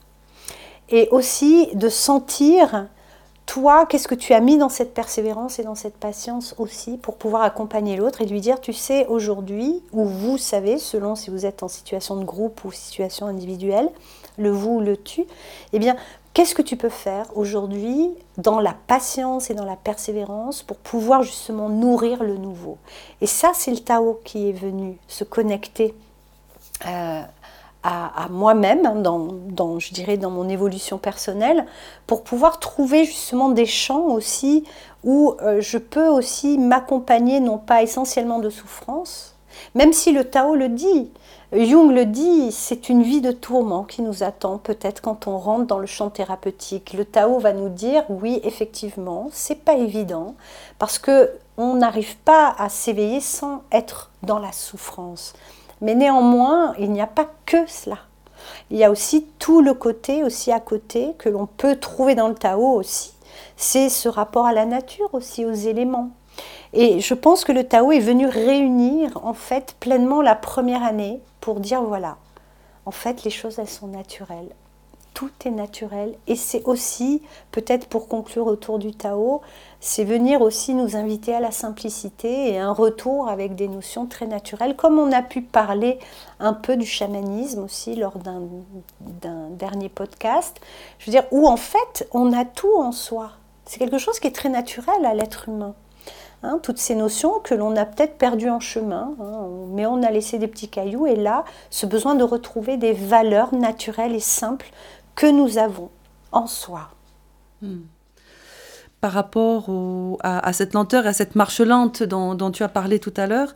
Et 0.89 1.09
aussi 1.11 1.67
de 1.73 1.89
sentir, 1.89 2.87
toi, 3.45 3.85
qu'est-ce 3.85 4.07
que 4.07 4.15
tu 4.15 4.33
as 4.33 4.39
mis 4.39 4.57
dans 4.57 4.69
cette 4.69 4.93
persévérance 4.93 5.59
et 5.59 5.63
dans 5.63 5.75
cette 5.75 5.97
patience 5.97 6.55
aussi 6.57 6.97
pour 6.97 7.15
pouvoir 7.15 7.41
accompagner 7.41 7.97
l'autre 7.97 8.21
et 8.21 8.25
lui 8.25 8.39
dire, 8.39 8.61
tu 8.61 8.73
sais, 8.73 9.05
aujourd'hui, 9.07 9.81
ou 9.91 10.05
vous 10.05 10.37
savez, 10.37 10.77
selon 10.77 11.15
si 11.15 11.29
vous 11.29 11.45
êtes 11.45 11.63
en 11.63 11.67
situation 11.67 12.15
de 12.15 12.23
groupe 12.23 12.63
ou 12.63 12.71
situation 12.71 13.25
individuelle, 13.25 13.89
le 14.37 14.51
vous 14.51 14.75
ou 14.75 14.81
le 14.81 14.95
tu, 14.95 15.25
eh 15.73 15.79
bien, 15.79 15.95
Qu'est-ce 16.37 16.53
que 16.53 16.61
tu 16.61 16.77
peux 16.77 16.89
faire 16.89 17.25
aujourd'hui 17.35 18.11
dans 18.37 18.59
la 18.59 18.75
patience 18.85 19.49
et 19.49 19.55
dans 19.55 19.65
la 19.65 19.75
persévérance 19.75 20.61
pour 20.61 20.77
pouvoir 20.77 21.23
justement 21.23 21.67
nourrir 21.67 22.21
le 22.21 22.37
nouveau? 22.37 22.77
Et 23.21 23.25
ça, 23.25 23.53
c'est 23.55 23.71
le 23.71 23.79
Tao 23.79 24.21
qui 24.23 24.47
est 24.47 24.51
venu 24.51 24.99
se 25.07 25.23
connecter 25.23 25.95
euh, 26.85 27.23
à, 27.83 28.27
moi-même, 28.29 28.85
hein, 28.85 28.95
dans, 28.95 29.79
je 29.79 29.93
dirais, 29.93 30.17
dans 30.17 30.31
mon 30.31 30.49
évolution 30.49 30.97
personnelle, 30.97 31.65
pour 32.05 32.23
pouvoir 32.23 32.59
trouver 32.59 33.05
justement 33.05 33.49
des 33.49 33.65
champs 33.65 34.07
aussi 34.07 34.65
où 35.03 35.35
euh, 35.41 35.61
je 35.61 35.77
peux 35.77 36.07
aussi 36.07 36.57
m'accompagner, 36.57 37.39
non 37.39 37.57
pas 37.57 37.83
essentiellement 37.83 38.39
de 38.39 38.49
souffrance, 38.49 39.35
même 39.73 39.93
si 39.93 40.11
le 40.11 40.25
Tao 40.25 40.55
le 40.55 40.69
dit, 40.69 41.09
Jung 41.53 41.93
le 41.93 42.05
dit, 42.05 42.51
c'est 42.51 42.89
une 42.89 43.03
vie 43.03 43.21
de 43.21 43.31
tourment 43.31 43.83
qui 43.83 44.01
nous 44.01 44.21
attend 44.21 44.57
peut-être 44.57 45.01
quand 45.01 45.27
on 45.27 45.37
rentre 45.37 45.65
dans 45.65 45.79
le 45.79 45.85
champ 45.85 46.09
thérapeutique. 46.09 46.91
Le 46.91 47.05
Tao 47.05 47.39
va 47.39 47.53
nous 47.53 47.69
dire 47.69 48.03
oui, 48.09 48.41
effectivement, 48.43 49.29
c'est 49.31 49.63
pas 49.63 49.75
évident 49.75 50.35
parce 50.77 50.99
que 50.99 51.31
on 51.55 51.75
n'arrive 51.75 52.17
pas 52.17 52.53
à 52.57 52.67
s'éveiller 52.67 53.21
sans 53.21 53.61
être 53.71 54.11
dans 54.23 54.39
la 54.39 54.51
souffrance. 54.51 55.33
Mais 55.81 55.95
néanmoins, 55.95 56.73
il 56.79 56.91
n'y 56.91 57.01
a 57.01 57.07
pas 57.07 57.29
que 57.45 57.65
cela. 57.67 57.97
Il 58.69 58.77
y 58.77 58.83
a 58.83 58.91
aussi 58.91 59.25
tout 59.39 59.61
le 59.61 59.73
côté 59.73 60.23
aussi 60.23 60.51
à 60.51 60.59
côté 60.59 61.13
que 61.17 61.29
l'on 61.29 61.45
peut 61.45 61.75
trouver 61.75 62.15
dans 62.15 62.27
le 62.27 62.35
Tao 62.35 62.75
aussi. 62.75 63.13
C'est 63.55 63.89
ce 63.89 64.09
rapport 64.09 64.45
à 64.45 64.53
la 64.53 64.65
nature 64.65 65.13
aussi, 65.13 65.45
aux 65.45 65.53
éléments. 65.53 66.11
Et 66.73 66.99
je 66.99 67.13
pense 67.13 67.43
que 67.43 67.51
le 67.51 67.63
Tao 67.63 67.91
est 67.91 67.99
venu 67.99 68.27
réunir 68.27 69.19
en 69.23 69.33
fait 69.33 69.75
pleinement 69.79 70.21
la 70.21 70.35
première 70.35 70.83
année 70.83 71.21
pour 71.41 71.59
dire 71.59 71.81
voilà, 71.81 72.17
en 72.85 72.91
fait 72.91 73.23
les 73.23 73.31
choses 73.31 73.57
elles 73.57 73.69
sont 73.69 73.87
naturelles. 73.87 74.49
Tout 75.17 75.31
est 75.45 75.49
naturel. 75.51 76.13
Et 76.27 76.35
c'est 76.35 76.63
aussi, 76.65 77.23
peut-être 77.49 77.87
pour 77.87 78.07
conclure 78.07 78.45
autour 78.45 78.77
du 78.77 78.91
Tao, 78.91 79.41
c'est 79.79 80.03
venir 80.03 80.41
aussi 80.41 80.75
nous 80.75 80.95
inviter 80.95 81.33
à 81.33 81.39
la 81.39 81.49
simplicité 81.49 82.51
et 82.51 82.59
un 82.59 82.71
retour 82.71 83.27
avec 83.27 83.55
des 83.55 83.67
notions 83.67 84.05
très 84.05 84.27
naturelles, 84.27 84.75
comme 84.75 84.99
on 84.99 85.11
a 85.11 85.23
pu 85.23 85.41
parler 85.41 85.97
un 86.39 86.53
peu 86.53 86.77
du 86.77 86.85
chamanisme 86.85 87.63
aussi 87.63 87.95
lors 87.95 88.19
d'un 88.19 89.49
dernier 89.49 89.89
podcast. 89.89 90.61
Je 90.99 91.07
veux 91.07 91.11
dire, 91.11 91.25
où 91.31 91.47
en 91.47 91.57
fait, 91.57 92.07
on 92.11 92.31
a 92.31 92.45
tout 92.45 92.77
en 92.77 92.91
soi. 92.91 93.31
C'est 93.65 93.79
quelque 93.79 93.97
chose 93.97 94.19
qui 94.19 94.27
est 94.27 94.35
très 94.35 94.49
naturel 94.49 95.03
à 95.03 95.15
l'être 95.15 95.49
humain. 95.49 95.73
Hein, 96.43 96.59
toutes 96.61 96.77
ces 96.77 96.93
notions 96.93 97.39
que 97.39 97.55
l'on 97.55 97.75
a 97.75 97.83
peut-être 97.83 98.19
perdues 98.19 98.51
en 98.51 98.59
chemin, 98.59 99.15
hein, 99.19 99.47
mais 99.69 99.87
on 99.87 100.03
a 100.03 100.11
laissé 100.11 100.37
des 100.37 100.47
petits 100.47 100.69
cailloux, 100.69 101.07
et 101.07 101.15
là, 101.15 101.45
ce 101.71 101.87
besoin 101.87 102.13
de 102.13 102.23
retrouver 102.23 102.77
des 102.77 102.93
valeurs 102.93 103.55
naturelles 103.55 104.13
et 104.13 104.19
simples 104.19 104.69
que 105.17 105.25
nous 105.25 105.57
avons 105.57 105.89
en 106.31 106.47
soi. 106.47 106.91
Hmm. 107.61 107.81
Par 109.01 109.11
rapport 109.11 109.69
à, 110.23 110.53
cette 110.53 110.73
lenteur, 110.73 111.05
à 111.05 111.13
cette 111.13 111.35
marche 111.35 111.59
lente 111.59 112.03
dont, 112.03 112.51
tu 112.51 112.63
as 112.63 112.69
parlé 112.69 112.99
tout 112.99 113.13
à 113.17 113.27
l'heure, 113.27 113.53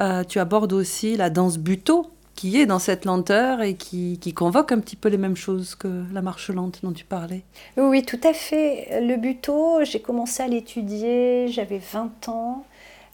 euh, 0.00 0.24
tu 0.24 0.38
abordes 0.38 0.72
aussi 0.72 1.16
la 1.16 1.30
danse 1.30 1.58
buto 1.58 2.10
qui 2.34 2.58
est 2.58 2.66
dans 2.66 2.78
cette 2.78 3.04
lenteur 3.04 3.60
et 3.60 3.74
qui, 3.74 4.18
qui, 4.18 4.32
convoque 4.32 4.72
un 4.72 4.80
petit 4.80 4.96
peu 4.96 5.08
les 5.08 5.18
mêmes 5.18 5.36
choses 5.36 5.74
que 5.74 6.04
la 6.12 6.22
marche 6.22 6.50
lente 6.50 6.80
dont 6.82 6.92
tu 6.92 7.04
parlais. 7.04 7.42
Oui, 7.76 8.02
tout 8.02 8.20
à 8.24 8.32
fait. 8.32 9.00
Le 9.02 9.16
buto, 9.16 9.84
j'ai 9.84 10.00
commencé 10.00 10.42
à 10.42 10.48
l'étudier, 10.48 11.48
j'avais 11.48 11.78
20 11.78 12.28
ans 12.28 12.64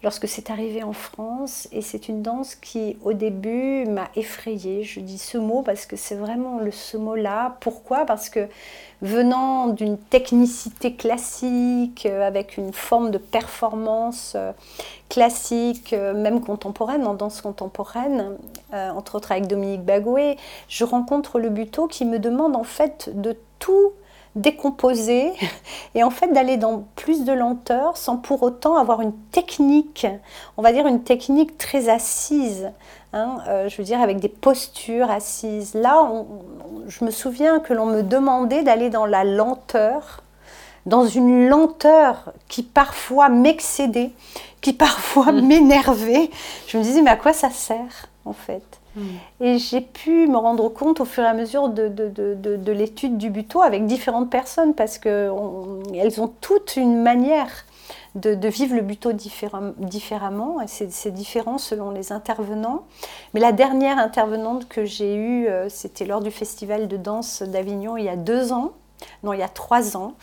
lorsque 0.03 0.29
c'est 0.29 0.51
arrivé 0.51 0.83
en 0.83 0.93
France. 0.93 1.69
Et 1.73 1.83
c'est 1.83 2.09
une 2.09 2.23
danse 2.23 2.55
qui, 2.55 2.97
au 3.03 3.13
début, 3.13 3.87
m'a 3.87 4.09
effrayée. 4.17 4.83
Je 4.85 5.01
dis 5.01 5.19
ce 5.19 5.39
mot 5.39 5.63
parce 5.63 5.87
que 5.87 5.97
c'est 5.97 6.15
vraiment 6.15 6.59
le, 6.59 6.71
ce 6.71 6.97
mot-là. 6.97 7.57
Pourquoi? 7.61 8.07
Parce 8.07 8.29
que 8.29 8.49
venant 9.03 9.69
d'une 9.69 9.99
technicité 9.99 10.95
classique, 10.95 12.07
euh, 12.07 12.27
avec 12.27 12.57
une 12.57 12.73
forme 12.73 13.11
de 13.11 13.19
performance 13.19 14.33
euh, 14.37 14.53
classique, 15.09 15.93
euh, 15.93 16.15
même 16.15 16.41
contemporaine, 16.41 17.07
en 17.07 17.15
danse 17.15 17.41
contemporaine, 17.41 18.37
entre 18.73 19.15
autres 19.15 19.33
avec 19.33 19.47
Dominique 19.47 19.83
Bagoué, 19.83 20.37
je 20.69 20.85
rencontre 20.85 21.39
le 21.39 21.49
buto 21.49 21.87
qui 21.87 22.05
me 22.05 22.19
demande 22.19 22.57
en 22.57 22.65
fait 22.65 23.11
de 23.15 23.37
tout 23.59 23.93
décomposer 24.37 25.33
et 25.95 26.05
en 26.05 26.11
fait 26.11 26.29
d'aller 26.29 26.57
dans 26.57 26.85
plus 26.95 27.25
de 27.25 27.33
lenteur 27.33 27.97
sans 27.97 28.17
pour 28.17 28.43
autant 28.43 28.77
avoir 28.77 29.01
une 29.01 29.15
technique, 29.33 30.07
on 30.57 30.63
va 30.63 30.73
dire 30.73 30.87
une 30.87 31.03
technique 31.03 31.59
très 31.59 31.89
assise, 31.89 32.71
hein, 33.13 33.39
euh, 33.49 33.69
je 33.69 33.77
veux 33.79 33.85
dire 33.85 34.01
avec 34.01 34.21
des 34.21 34.29
postures 34.29 35.11
assises. 35.11 35.75
Là, 35.75 36.09
je 36.87 37.05
me 37.05 37.11
souviens 37.11 37.59
que 37.59 37.73
l'on 37.73 37.87
me 37.87 38.03
demandait 38.03 38.63
d'aller 38.63 38.91
dans 38.91 39.07
la 39.07 39.25
lenteur, 39.25 40.23
dans 40.85 41.07
une 41.07 41.49
lenteur 41.49 42.33
qui 42.49 42.63
parfois 42.63 43.29
m'excédait, 43.29 44.13
qui 44.61 44.73
parfois 44.73 45.33
mmh. 45.33 45.41
m'énervait. 45.47 46.31
Je 46.69 46.79
me 46.79 46.83
disais, 46.83 47.03
mais 47.03 47.11
à 47.11 47.17
quoi 47.17 47.33
ça 47.33 47.51
sert 47.51 48.07
en 48.25 48.33
fait? 48.33 48.63
Mm. 48.97 49.01
Et 49.41 49.59
j'ai 49.59 49.81
pu 49.81 50.27
me 50.27 50.37
rendre 50.37 50.69
compte 50.69 51.01
au 51.01 51.05
fur 51.05 51.23
et 51.23 51.27
à 51.27 51.35
mesure 51.35 51.69
de, 51.69 51.89
de, 51.89 52.09
de, 52.09 52.57
de 52.57 52.73
l'étude 52.73 53.19
du 53.19 53.31
buto 53.31 53.63
avec 53.63 53.87
différentes 53.87 54.31
personnes 54.31 54.75
parce 54.75 54.99
qu'elles 54.99 55.31
ont 55.31 56.33
toutes 56.41 56.77
une 56.77 57.03
manière 57.03 57.67
de, 58.17 58.49
vivre 58.49 58.75
le 58.75 58.83
buto 58.83 59.13
différemment. 59.13 60.61
Et 60.61 60.67
c'est 60.67 61.11
différent 61.11 61.59
selon 61.59 61.91
les 61.91 62.13
intervenants. 62.13 62.85
Mais 63.35 63.41
la 63.41 63.53
dernière 63.53 63.99
intervenante 63.99 64.69
que 64.69 64.85
j'ai 64.85 65.15
eue, 65.15 65.49
euh, 65.49 65.69
c'était 65.69 66.07
lors 66.07 66.21
du 66.21 66.31
festival 66.31 66.89
de 66.89 66.97
danse 66.97 67.43
d'Avignon 67.43 67.97
il 67.97 68.05
y 68.05 68.09
a 68.09 68.17
deux 68.17 68.53
ans. 68.53 68.73
Non, 69.23 69.35
il 69.35 69.41
y 69.41 69.43
a 69.43 69.49
trois 69.49 69.97
ans 69.97 70.15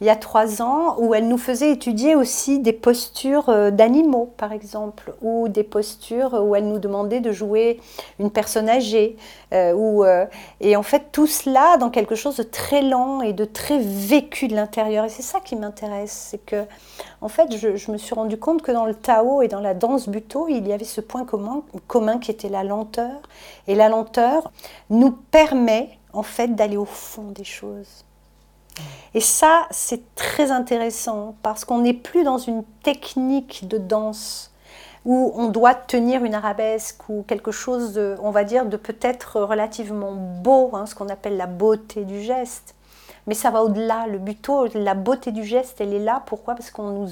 il 0.00 0.06
y 0.06 0.10
a 0.10 0.16
trois 0.16 0.62
ans, 0.62 0.96
où 0.98 1.14
elle 1.14 1.28
nous 1.28 1.36
faisait 1.36 1.70
étudier 1.70 2.16
aussi 2.16 2.58
des 2.58 2.72
postures 2.72 3.50
euh, 3.50 3.70
d'animaux, 3.70 4.32
par 4.38 4.52
exemple, 4.52 5.12
ou 5.20 5.48
des 5.48 5.62
postures 5.62 6.32
où 6.42 6.56
elle 6.56 6.68
nous 6.68 6.78
demandait 6.78 7.20
de 7.20 7.32
jouer 7.32 7.80
une 8.18 8.30
personne 8.30 8.70
âgée. 8.70 9.16
Euh, 9.52 9.74
euh, 9.76 10.24
et 10.60 10.74
en 10.76 10.82
fait, 10.82 11.12
tout 11.12 11.26
cela 11.26 11.76
dans 11.76 11.90
quelque 11.90 12.14
chose 12.14 12.36
de 12.36 12.42
très 12.42 12.80
lent 12.80 13.20
et 13.20 13.34
de 13.34 13.44
très 13.44 13.78
vécu 13.78 14.48
de 14.48 14.54
l'intérieur. 14.54 15.04
Et 15.04 15.10
c'est 15.10 15.22
ça 15.22 15.40
qui 15.40 15.54
m'intéresse. 15.54 16.28
C'est 16.30 16.44
que, 16.44 16.64
en 17.20 17.28
fait, 17.28 17.54
je, 17.56 17.90
me 17.90 17.98
suis 17.98 18.14
rendu 18.14 18.38
compte 18.38 18.62
que 18.62 18.72
dans 18.72 18.86
le 18.86 18.94
Tao 18.94 19.42
et 19.42 19.48
dans 19.48 19.60
la 19.60 19.74
danse 19.74 20.08
buto, 20.08 20.48
il 20.48 20.66
y 20.66 20.72
avait 20.72 20.84
ce 20.84 21.02
point 21.02 21.26
commun, 21.26 21.62
commun 21.88 22.18
qui 22.18 22.30
était 22.30 22.48
la 22.48 22.64
lenteur. 22.64 23.20
Et 23.68 23.74
la 23.74 23.90
lenteur 23.90 24.50
nous 24.88 25.10
permet, 25.10 25.90
en 26.14 26.22
fait, 26.22 26.48
d'aller 26.54 26.78
au 26.78 26.86
fond 26.86 27.30
des 27.32 27.44
choses. 27.44 28.06
Et 29.14 29.20
ça, 29.20 29.66
c'est 29.70 30.14
très 30.14 30.50
intéressant 30.50 31.34
parce 31.42 31.64
qu'on 31.64 31.78
n'est 31.78 31.94
plus 31.94 32.22
dans 32.22 32.38
une 32.38 32.62
technique 32.82 33.66
de 33.66 33.78
danse 33.78 34.50
où 35.04 35.32
on 35.34 35.48
doit 35.48 35.74
tenir 35.74 36.24
une 36.24 36.34
arabesque 36.34 37.08
ou 37.08 37.24
quelque 37.26 37.50
chose, 37.50 37.94
de, 37.94 38.16
on 38.22 38.30
va 38.30 38.44
dire, 38.44 38.66
de 38.66 38.76
peut-être 38.76 39.40
relativement 39.40 40.12
beau, 40.12 40.70
hein, 40.74 40.86
ce 40.86 40.94
qu'on 40.94 41.08
appelle 41.08 41.36
la 41.36 41.46
beauté 41.46 42.04
du 42.04 42.22
geste. 42.22 42.74
Mais 43.26 43.34
ça 43.34 43.50
va 43.50 43.62
au-delà. 43.62 44.06
Le 44.06 44.18
buto, 44.18 44.66
la 44.74 44.94
beauté 44.94 45.32
du 45.32 45.44
geste, 45.44 45.80
elle 45.80 45.94
est 45.94 46.04
là. 46.04 46.22
Pourquoi? 46.26 46.54
Parce 46.54 46.70
qu'on 46.70 47.06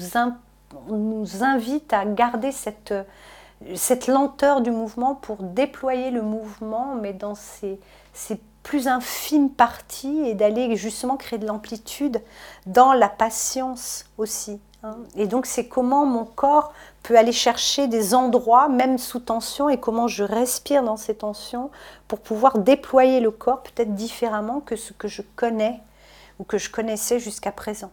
nous, 0.87 1.43
invite 1.43 1.93
à 1.93 2.05
garder 2.05 2.51
cette, 2.51 2.93
cette 3.75 4.07
lenteur 4.07 4.61
du 4.61 4.71
mouvement 4.71 5.15
pour 5.15 5.37
déployer 5.37 6.11
le 6.11 6.21
mouvement, 6.21 6.95
mais 6.95 7.13
dans 7.13 7.35
ces, 7.35 7.79
ces 8.13 8.39
plus 8.63 8.87
infime 8.87 9.49
partie 9.49 10.19
et 10.27 10.33
d'aller 10.33 10.75
justement 10.75 11.17
créer 11.17 11.39
de 11.39 11.47
l'amplitude 11.47 12.21
dans 12.65 12.93
la 12.93 13.09
patience 13.09 14.05
aussi. 14.17 14.59
Hein. 14.83 14.97
Et 15.15 15.27
donc 15.27 15.45
c'est 15.45 15.67
comment 15.67 16.05
mon 16.05 16.25
corps 16.25 16.73
peut 17.03 17.17
aller 17.17 17.31
chercher 17.31 17.87
des 17.87 18.13
endroits, 18.13 18.69
même 18.69 18.97
sous 18.97 19.19
tension, 19.19 19.69
et 19.69 19.79
comment 19.79 20.07
je 20.07 20.23
respire 20.23 20.83
dans 20.83 20.97
ces 20.97 21.15
tensions 21.15 21.71
pour 22.07 22.19
pouvoir 22.19 22.59
déployer 22.59 23.19
le 23.19 23.31
corps 23.31 23.63
peut-être 23.63 23.95
différemment 23.95 24.59
que 24.59 24.75
ce 24.75 24.93
que 24.93 25.07
je 25.07 25.21
connais 25.35 25.79
ou 26.39 26.43
que 26.43 26.57
je 26.57 26.69
connaissais 26.69 27.19
jusqu'à 27.19 27.51
présent. 27.51 27.91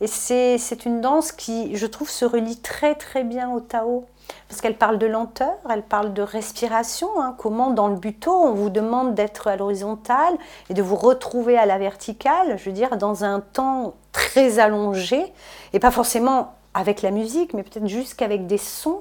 Et 0.00 0.06
c'est 0.06 0.84
une 0.84 1.00
danse 1.00 1.32
qui, 1.32 1.74
je 1.76 1.86
trouve, 1.86 2.08
se 2.08 2.24
relie 2.24 2.58
très 2.58 2.94
très 2.94 3.24
bien 3.24 3.50
au 3.50 3.60
Tao 3.60 4.06
parce 4.48 4.60
qu'elle 4.60 4.76
parle 4.76 4.98
de 4.98 5.06
lenteur, 5.06 5.54
elle 5.70 5.82
parle 5.82 6.12
de 6.12 6.22
respiration, 6.22 7.08
hein. 7.20 7.34
comment 7.38 7.70
dans 7.70 7.88
le 7.88 7.96
buto 7.96 8.30
on 8.30 8.52
vous 8.52 8.70
demande 8.70 9.14
d'être 9.14 9.46
à 9.46 9.56
l'horizontale 9.56 10.34
et 10.70 10.74
de 10.74 10.82
vous 10.82 10.96
retrouver 10.96 11.56
à 11.56 11.66
la 11.66 11.78
verticale, 11.78 12.58
je 12.58 12.64
veux 12.66 12.72
dire 12.72 12.96
dans 12.96 13.24
un 13.24 13.40
temps 13.40 13.94
très 14.12 14.58
allongé, 14.58 15.32
et 15.72 15.78
pas 15.78 15.90
forcément 15.90 16.54
avec 16.74 17.02
la 17.02 17.10
musique, 17.10 17.54
mais 17.54 17.62
peut-être 17.62 17.86
juste 17.86 18.14
qu'avec 18.14 18.46
des 18.46 18.58
sons. 18.58 19.00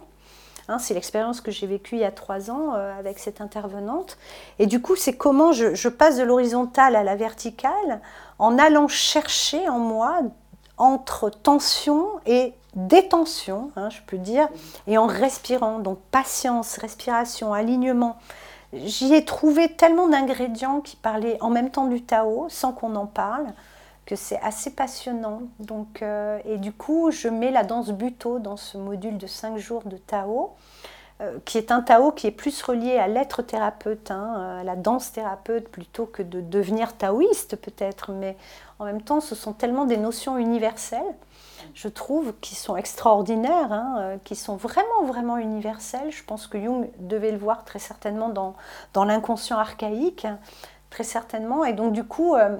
Hein. 0.70 0.80
c'est 0.80 0.94
l'expérience 0.94 1.40
que 1.40 1.50
j'ai 1.50 1.66
vécue 1.66 1.96
il 1.96 2.02
y 2.02 2.04
a 2.04 2.12
trois 2.12 2.52
ans 2.52 2.74
euh, 2.76 3.00
avec 3.00 3.20
cette 3.20 3.40
intervenante. 3.40 4.18
Et 4.60 4.66
du 4.66 4.82
coup, 4.82 4.98
c'est 4.98 5.14
comment 5.14 5.54
je, 5.54 5.76
je 5.76 5.88
passe 5.88 6.18
de 6.18 6.24
l'horizontale 6.24 6.98
à 6.98 7.04
la 7.04 7.16
verticale 7.16 8.02
en 8.38 8.58
allant 8.58 8.90
chercher 8.90 9.70
en 9.70 9.80
moi 9.80 10.24
entre 10.78 11.30
tension 11.30 12.06
et 12.26 12.54
détention, 12.76 13.72
hein, 13.76 13.90
je 13.90 14.02
peux 14.06 14.18
dire, 14.18 14.48
et 14.86 14.98
en 14.98 15.08
respirant. 15.08 15.80
Donc 15.80 16.00
patience, 16.12 16.78
respiration, 16.78 17.54
alignement. 17.54 18.18
J'y 18.74 19.14
ai 19.14 19.24
trouvé 19.24 19.70
tellement 19.70 20.08
d'ingrédients 20.08 20.82
qui 20.82 20.96
parlaient 20.96 21.38
en 21.42 21.50
même 21.50 21.72
temps 21.72 21.88
du 21.88 22.02
Tao, 22.04 22.48
sans 22.50 22.74
qu'on 22.74 22.96
en 22.96 23.06
parle, 23.06 23.46
que 24.06 24.16
c'est 24.16 24.40
assez 24.42 24.72
passionnant. 24.72 25.44
Donc, 25.60 26.02
euh, 26.02 26.40
et 26.46 26.58
du 26.58 26.72
coup, 26.72 27.12
je 27.12 27.30
mets 27.30 27.52
la 27.52 27.64
danse 27.64 27.90
buto 27.90 28.40
dans 28.40 28.58
ce 28.58 28.78
module 28.78 29.18
de 29.18 29.28
5 29.28 29.58
jours 29.58 29.84
de 29.86 29.98
Tao. 29.98 30.56
Euh, 31.20 31.40
qui 31.46 31.58
est 31.58 31.72
un 31.72 31.82
Tao 31.82 32.12
qui 32.12 32.28
est 32.28 32.32
plus 32.32 32.62
relié 32.62 32.98
à 32.98 33.08
l'être 33.08 33.42
thérapeute, 33.42 34.12
hein, 34.12 34.60
à 34.60 34.64
la 34.64 34.76
danse 34.76 35.12
thérapeute, 35.12 35.68
plutôt 35.68 36.06
que 36.06 36.22
de 36.22 36.42
devenir 36.42 36.96
taoïste 36.96 37.56
peut-être, 37.56 38.12
mais 38.12 38.38
en 38.78 38.86
même 38.86 39.02
temps, 39.02 39.20
ce 39.20 39.34
sont 39.34 39.54
tellement 39.54 39.86
des 39.86 39.98
notions 39.98 40.38
universelles 40.38 41.16
je 41.74 41.88
trouve, 41.88 42.34
qui 42.42 42.56
sont 42.56 42.76
extraordinaires, 42.76 43.72
hein, 43.72 43.96
euh, 44.00 44.18
qui 44.24 44.36
sont 44.36 44.56
vraiment, 44.56 45.04
vraiment 45.06 45.38
universels. 45.38 46.12
Je 46.12 46.24
pense 46.24 46.48
que 46.48 46.60
Jung 46.60 46.90
devait 47.00 47.32
le 47.32 47.38
voir 47.38 47.66
très 47.66 47.80
certainement 47.80 48.30
dans, 48.30 48.56
l'inconscient 49.04 49.58
archaïque, 49.58 50.28
très 50.90 51.04
certainement. 51.04 51.66
Et 51.66 51.74
donc, 51.74 51.94
du 51.94 52.04
coup, 52.04 52.36
euh, 52.36 52.58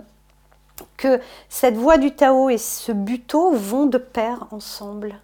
que 0.98 1.20
cette 1.50 1.76
voie 1.76 1.98
du 1.98 2.12
Tao 2.12 2.50
et 2.50 2.58
ce 2.58 2.92
buto 2.92 3.52
vont 3.52 3.86
de 3.86 3.98
pair 3.98 4.48
ensemble, 4.52 5.16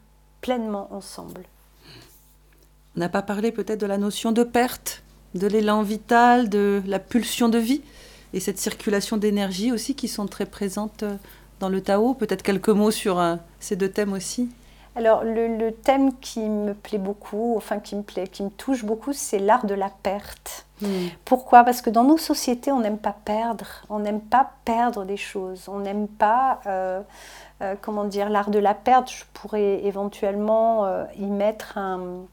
pleinement 0.41 0.87
ensemble. 0.91 1.43
On 2.95 2.99
n'a 2.99 3.09
pas 3.09 3.23
parlé 3.23 3.51
peut-être 3.51 3.81
de 3.81 3.87
la 3.87 3.97
notion 3.97 4.31
de 4.31 4.43
perte, 4.43 5.03
de 5.33 5.47
l'élan 5.47 5.81
vital, 5.81 6.47
de 6.47 6.81
la 6.85 6.99
pulsion 6.99 7.49
de 7.49 7.57
vie 7.57 7.81
et 8.33 8.39
cette 8.39 8.59
circulation 8.59 9.17
d'énergie 9.17 9.71
aussi 9.71 9.95
qui 9.95 10.07
sont 10.07 10.27
très 10.27 10.45
présentes 10.45 11.03
euh, 11.03 11.15
dans 11.59 11.69
le 11.69 11.81
Tao 11.81 12.13
Peut-être 12.13 12.43
quelques 12.43 12.69
mots 12.69 12.91
sur 12.91 13.19
euh, 13.19 13.35
ces 13.59 13.75
deux 13.75 13.89
thèmes 13.89 14.13
aussi 14.13 14.49
Alors 14.95 15.23
le, 15.23 15.71
thème 15.71 16.13
qui 16.19 16.41
me 16.41 16.73
plaît 16.73 16.99
beaucoup, 16.99 17.55
enfin 17.57 17.79
qui 17.79 17.95
me 17.95 18.03
plaît, 18.03 18.27
qui 18.27 18.43
me 18.43 18.49
touche 18.49 18.85
beaucoup, 18.85 19.13
c'est 19.13 19.39
l'art 19.39 19.65
de 19.65 19.73
la 19.73 19.89
perte. 19.89 20.65
Hmm. 20.81 21.07
Pourquoi? 21.25 21.63
Parce 21.63 21.81
que 21.81 21.89
dans 21.89 22.03
nos 22.03 22.17
sociétés, 22.17 22.71
on 22.71 22.79
n'aime 22.79 22.97
pas 22.99 23.15
perdre, 23.25 23.65
on 23.89 23.99
n'aime 23.99 24.21
pas 24.21 24.51
perdre 24.65 25.05
des 25.05 25.17
choses, 25.17 25.67
on 25.67 25.79
n'aime 25.79 26.07
pas, 26.07 26.59
euh, 26.67 27.01
euh, 27.61 27.75
comment 27.81 28.03
dire, 28.03 28.29
l'art 28.29 28.49
de 28.49 28.59
la 28.59 28.73
perte. 28.73 29.11
Je 29.11 29.23
pourrais 29.33 29.83
éventuellement 29.85 31.05
y 31.15 31.25
mettre 31.25 31.77
un, 31.77 32.25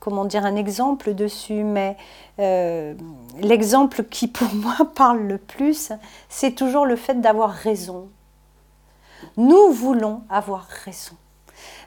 comment 0.00 0.24
dire, 0.24 0.44
un 0.44 0.56
exemple 0.56 1.14
dessus, 1.14 1.62
mais 1.62 1.96
l'exemple 3.38 4.04
qui 4.04 4.26
pour 4.26 4.52
moi 4.54 4.76
parle 4.94 5.20
le 5.20 5.38
plus, 5.38 5.92
c'est 6.28 6.52
toujours 6.52 6.86
le 6.86 6.96
fait 6.96 7.20
d'avoir 7.20 7.50
raison. 7.50 8.08
Nous 9.36 9.70
voulons 9.70 10.22
avoir 10.30 10.64
raison. 10.84 11.14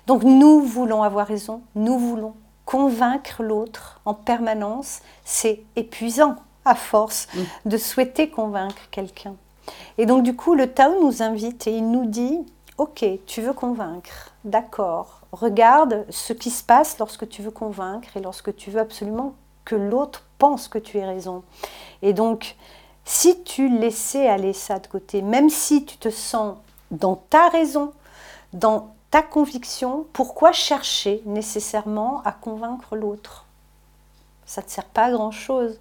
Donc 0.08 0.23
nous 0.23 0.62
voulons 0.62 1.04
avoir 1.04 1.28
raison, 1.28 1.62
nous 1.76 1.97
voulons 1.97 2.36
convaincre 2.65 3.43
l'autre 3.43 4.02
en 4.06 4.13
permanence. 4.13 5.02
C'est 5.23 5.63
épuisant 5.76 6.36
à 6.65 6.76
force 6.76 7.28
mm. 7.34 7.69
de 7.69 7.78
souhaiter 7.78 8.30
convaincre 8.30 8.89
quelqu'un. 8.91 9.36
Et 9.97 10.06
donc 10.06 10.23
du 10.23 10.36
coup, 10.36 10.56
le 10.56 10.71
Tao 10.71 11.02
nous 11.02 11.21
invite 11.21 11.67
et 11.67 11.78
il 11.78 11.89
nous 11.89 12.06
dit, 12.06 12.39
ok, 12.78 13.06
tu 13.26 13.41
veux 13.41 13.54
convaincre, 13.54 14.33
d'accord, 14.45 15.21
regarde 15.32 16.06
ce 16.10 16.34
qui 16.34 16.49
se 16.49 16.63
passe 16.63 16.99
lorsque 16.99 17.27
tu 17.29 17.41
veux 17.41 17.51
convaincre 17.51 18.15
et 18.15 18.21
lorsque 18.21 18.56
tu 18.56 18.71
veux 18.71 18.79
absolument 18.79 19.36
que 19.65 19.75
l'autre 19.75 20.23
pense 20.38 20.67
que 20.67 20.77
tu 20.77 20.99
as 20.99 21.08
raison. 21.08 21.43
Et 22.01 22.13
donc, 22.13 22.56
si 23.06 23.43
tu 23.43 23.69
laissais 23.69 24.27
aller 24.27 24.53
ça 24.53 24.79
de 24.79 24.88
côté, 24.88 25.21
même 25.21 25.49
si 25.49 25.86
tu 25.86 25.97
te 25.97 26.10
sens 26.10 26.58
dans 26.91 27.15
ta 27.15 27.49
raison, 27.49 27.93
dans 28.53 28.93
ta 29.12 29.21
conviction, 29.21 30.06
pourquoi 30.13 30.51
chercher 30.51 31.21
nécessairement 31.25 32.21
à 32.23 32.32
convaincre 32.32 32.95
l'autre? 32.95 33.45
Ça 34.45 34.62
ne 34.62 34.67
te 34.67 34.71
sert 34.71 34.86
pas 34.86 35.06
à 35.06 35.12
grand-chose. 35.12 35.79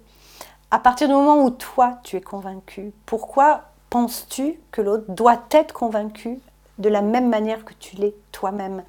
À 0.71 0.79
partir 0.79 1.07
du 1.07 1.13
moment 1.13 1.43
où 1.43 1.49
toi, 1.49 1.99
tu 2.03 2.15
es 2.15 2.21
convaincu, 2.21 2.93
pourquoi 3.05 3.65
penses-tu 3.89 4.59
que 4.71 4.81
l'autre 4.81 5.05
doit 5.09 5.43
être 5.51 5.73
convaincu 5.73 6.39
de 6.79 6.89
la 6.89 7.01
même 7.01 7.29
manière 7.29 7.65
que 7.65 7.73
tu 7.73 7.95
l'es 7.95 8.15
toi-même. 8.31 8.83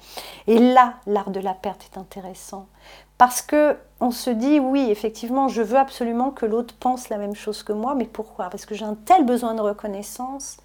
Et 0.47 0.57
là, 0.57 0.95
l'art 1.05 1.29
de 1.29 1.39
la 1.39 1.53
perte 1.53 1.89
est 1.91 1.97
intéressant. 1.97 2.67
Parce 3.17 3.41
que 3.41 3.77
on 4.01 4.11
se 4.11 4.29
dit, 4.29 4.59
oui, 4.59 4.87
effectivement, 4.89 5.47
je 5.47 5.61
veux 5.61 5.77
absolument 5.77 6.31
que 6.31 6.45
l'autre 6.45 6.75
pense 6.79 7.09
la 7.09 7.17
même 7.17 7.35
chose 7.35 7.63
que 7.63 7.73
moi, 7.73 7.95
mais 7.95 8.05
pourquoi? 8.05 8.49
Parce 8.49 8.65
que 8.65 8.75
j'ai 8.75 8.85
un 8.85 8.95
tel 8.95 9.25
besoin 9.25 9.53
de 9.53 9.61
reconnaissance 9.61 10.57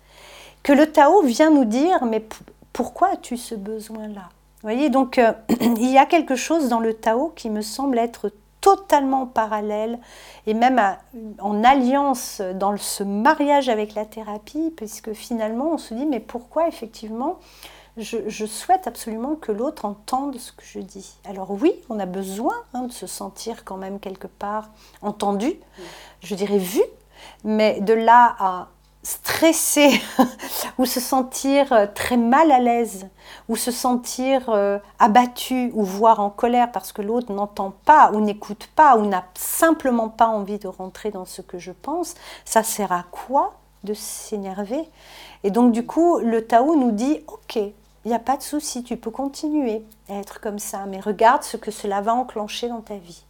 que 0.62 0.72
le 0.72 0.90
Tao 0.90 1.22
vient 1.22 1.50
nous 1.50 1.64
dire, 1.64 2.04
mais 2.04 2.24
pourquoi 2.72 3.12
as-tu 3.12 3.36
ce 3.36 3.54
besoin-là? 3.54 4.28
Vous 4.62 4.68
voyez, 4.68 4.90
donc 4.90 5.18
euh, 5.18 5.32
il 5.60 5.90
y 5.90 5.98
a 5.98 6.06
quelque 6.06 6.36
chose 6.36 6.68
dans 6.68 6.80
le 6.80 6.94
Tao 6.94 7.32
qui 7.34 7.50
me 7.50 7.62
semble 7.62 7.98
être 7.98 8.30
totalement 8.60 9.26
parallèle 9.26 9.98
et 10.46 10.54
même 10.54 10.80
en 11.40 11.64
alliance 11.64 12.40
dans 12.54 12.76
ce 12.76 13.02
mariage 13.02 13.68
avec 13.68 13.94
la 13.94 14.04
thérapie, 14.04 14.72
puisque 14.76 15.12
finalement 15.12 15.72
on 15.72 15.78
se 15.78 15.94
dit 15.94 16.06
mais 16.06 16.20
pourquoi 16.20 16.68
effectivement 16.68 17.38
je, 17.96 18.46
souhaite 18.46 18.86
absolument 18.86 19.34
que 19.34 19.52
l'autre 19.52 19.84
entende 19.84 20.38
ce 20.38 20.52
que 20.52 20.62
je 20.64 20.78
dis. 20.78 21.16
Alors 21.24 21.50
oui, 21.50 21.72
on 21.88 21.98
a 21.98 22.06
besoin 22.06 22.54
hein, 22.72 22.82
de 22.82 22.92
se 22.92 23.06
sentir 23.06 23.64
quand 23.64 23.76
même 23.76 24.00
quelque 24.00 24.26
part 24.26 24.70
entendu, 25.02 25.54
je 26.22 26.34
dirais 26.34 26.58
vu, 26.58 26.82
mais 27.44 27.80
de 27.80 27.92
là 27.92 28.36
à 28.38 28.68
stresser 29.02 30.00
ou 30.78 30.84
se 30.84 31.00
sentir 31.00 31.72
euh, 31.72 31.86
très 31.94 32.16
mal 32.16 32.52
à 32.52 32.58
l'aise 32.58 33.08
ou 33.48 33.56
se 33.56 33.70
sentir 33.70 34.50
euh, 34.50 34.78
abattu 34.98 35.70
ou 35.74 35.82
voire 35.82 36.20
en 36.20 36.30
colère 36.30 36.70
parce 36.70 36.92
que 36.92 37.00
l'autre 37.00 37.32
n'entend 37.32 37.72
pas 37.84 38.10
ou 38.12 38.20
n'écoute 38.20 38.68
pas 38.76 38.96
ou 38.96 39.06
n'a 39.06 39.24
simplement 39.34 40.08
pas 40.08 40.28
envie 40.28 40.58
de 40.58 40.68
rentrer 40.68 41.10
dans 41.10 41.24
ce 41.24 41.40
que 41.40 41.58
je 41.58 41.72
pense, 41.72 42.14
ça 42.44 42.62
sert 42.62 42.92
à 42.92 43.04
quoi 43.10 43.54
de 43.84 43.94
s'énerver? 43.94 44.86
Et 45.44 45.50
donc 45.50 45.72
du 45.72 45.86
coup, 45.86 46.18
le 46.18 46.46
Tao 46.46 46.76
nous 46.76 46.92
dit, 46.92 47.20
ok, 47.26 47.56
il 47.56 48.08
n'y 48.08 48.14
a 48.14 48.18
pas 48.18 48.36
de 48.36 48.42
souci, 48.42 48.82
tu 48.82 48.98
peux 48.98 49.10
continuer 49.10 49.82
à 50.10 50.14
être 50.16 50.40
comme 50.40 50.58
ça, 50.58 50.84
mais 50.86 51.00
regarde 51.00 51.42
ce 51.42 51.56
que 51.56 51.70
cela 51.70 52.02
va 52.02 52.14
enclencher 52.14 52.68
dans 52.68 52.82
ta 52.82 52.96
vie 52.96 53.24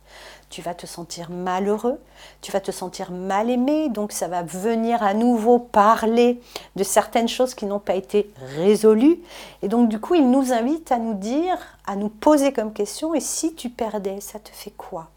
tu 0.51 0.63
vas 0.63 0.75
te 0.75 0.85
sentir 0.85 1.31
malheureux, 1.31 2.01
tu 2.43 2.51
vas 2.51 2.61
te 2.61 2.73
sentir 2.73 3.13
mal 3.13 3.49
aimé, 3.49 3.89
donc 3.89 4.11
ça 4.11 4.27
va 4.27 4.43
venir 4.43 5.03
à 5.03 5.15
nouveau 5.15 5.61
parler 5.61 6.41
de 6.75 6.83
certaines 6.83 7.29
choses 7.29 7.55
qui 7.55 7.67
n'ont 7.67 7.79
pas 7.79 7.95
été 7.95 8.31
résolues. 8.57 9.21
Et 9.63 9.69
donc 9.69 9.89
du 9.89 10.01
coup, 10.01 10.17
il 10.17 10.29
nous 10.29 10.53
invite 10.53 10.91
à 10.91 10.99
nous 10.99 11.15
dire, 11.15 11.57
à 11.87 11.95
nous 11.95 12.09
poser 12.09 12.53
comme 12.53 12.73
question, 12.73 13.15
et 13.15 13.21
si 13.21 13.55
tu 13.55 13.71
perdais, 13.71 14.21
ça 14.21 14.41
te 14.41 14.51
fait 14.53 14.73
quoi? 14.73 15.09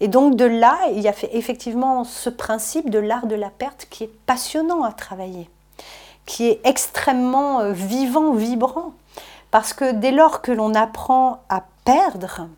Et 0.00 0.06
donc 0.06 0.36
de 0.36 0.44
là, 0.44 0.78
il 0.92 1.00
y 1.00 1.08
a 1.08 1.12
fait 1.12 1.36
effectivement 1.36 2.04
ce 2.04 2.30
principe 2.30 2.88
de 2.88 3.00
l'art 3.00 3.26
de 3.26 3.34
la 3.34 3.50
perte 3.50 3.88
qui 3.90 4.04
est 4.04 4.12
passionnant 4.26 4.84
à 4.84 4.92
travailler, 4.92 5.50
qui 6.24 6.46
est 6.46 6.60
extrêmement 6.64 7.60
euh, 7.60 7.72
vivant, 7.72 8.32
vibrant. 8.32 8.92
Parce 9.50 9.72
que 9.72 9.92
dès 9.92 10.12
lors 10.12 10.42
que 10.42 10.52
l'on 10.52 10.74
apprend 10.74 11.42
à 11.48 11.64
perdre, 11.84 12.48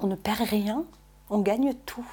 on 0.00 0.06
ne 0.06 0.14
perd 0.14 0.40
rien, 0.40 0.84
on 1.28 1.38
gagne 1.38 1.74
tout. 1.86 2.06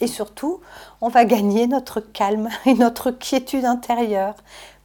Et 0.00 0.06
surtout, 0.06 0.60
on 1.00 1.08
va 1.08 1.24
gagner 1.24 1.66
notre 1.66 2.00
calme 2.00 2.48
et 2.66 2.74
notre 2.74 3.10
quiétude 3.10 3.64
intérieure. 3.64 4.34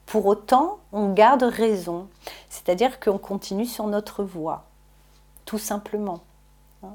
Pour 0.06 0.26
autant, 0.26 0.80
on 0.92 1.14
garde 1.14 1.44
raison, 1.44 2.08
c'est-à-dire 2.50 3.00
qu'on 3.00 3.18
continue 3.18 3.66
sur 3.66 3.88
notre 3.88 4.24
voie, 4.24 4.66
tout 5.46 5.58
simplement. 5.58 6.22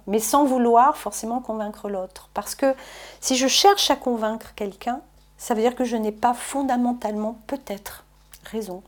Mais 0.07 0.19
sans 0.19 0.45
vouloir 0.45 0.97
forcément 0.97 1.41
convaincre 1.41 1.89
l'autre. 1.89 2.29
Parce 2.35 2.55
que 2.55 2.75
si 3.21 3.37
je 3.37 3.47
cherche 3.47 3.91
à 3.91 3.97
convaincre 3.97 4.53
quelqu'un, 4.57 5.01
ça 5.39 5.55
veut 5.55 5.61
dire 5.61 5.77
que 5.77 5.85
je 5.85 5.97
n'ai 5.97 6.13
pas 6.13 6.35
fondamentalement 6.35 7.39
peut-être 7.47 8.05
raison. 8.45 8.83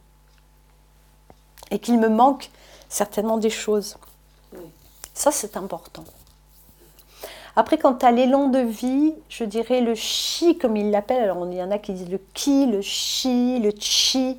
Et 1.71 1.79
qu'il 1.79 1.99
me 2.01 2.09
manque 2.09 2.51
certainement 2.89 3.39
des 3.39 3.51
choses. 3.51 3.97
Ça, 5.15 5.31
c'est 5.31 5.57
important. 5.57 6.05
Après, 7.59 7.77
quand 7.77 7.95
tu 7.95 8.07
as 8.07 8.13
l'élan 8.13 8.47
de 8.47 8.61
vie, 8.61 9.15
je 9.29 9.43
dirais 9.43 9.81
le 9.81 9.97
chi, 9.97 10.57
comme 10.59 10.77
il 10.77 10.93
l'appelle, 10.93 11.25
alors 11.25 11.45
il 11.51 11.59
y 11.59 11.63
en 11.63 11.73
a 11.73 11.79
qui 11.79 11.93
disent 11.93 12.09
le 12.09 12.21
ki, 12.33 12.67
le 12.67 12.81
chi, 12.83 13.59
le 13.59 13.73
chi, 13.77 14.39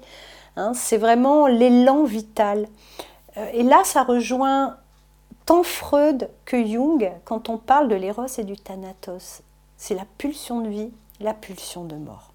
hein, 0.56 0.72
c'est 0.74 0.96
vraiment 0.96 1.46
l'élan 1.46 2.06
vital. 2.06 2.66
Euh, 3.36 3.46
et 3.52 3.64
là, 3.64 3.82
ça 3.84 4.04
rejoint 4.04 4.78
tant 5.46 5.64
Freud 5.64 6.30
que 6.46 6.66
Jung 6.66 7.12
quand 7.26 7.50
on 7.50 7.58
parle 7.58 7.90
de 7.90 7.96
l'éros 7.96 8.28
et 8.38 8.46
du 8.46 8.56
thanatos. 8.56 9.42
C'est 9.76 9.96
la 9.96 10.06
pulsion 10.18 10.62
de 10.62 10.70
vie, 10.70 10.92
la 11.20 11.34
pulsion 11.34 11.84
de 11.84 11.98
mort. 11.98 12.32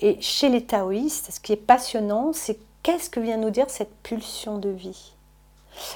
Et 0.00 0.20
chez 0.20 0.48
les 0.48 0.64
taoïstes, 0.64 1.30
ce 1.30 1.38
qui 1.38 1.52
est 1.52 1.56
passionnant, 1.64 2.32
c'est 2.32 2.58
qu'est-ce 2.82 3.08
que 3.08 3.20
vient 3.20 3.36
nous 3.36 3.50
dire 3.50 3.70
cette 3.70 3.94
pulsion 4.02 4.58
de 4.58 4.70
vie? 4.70 5.12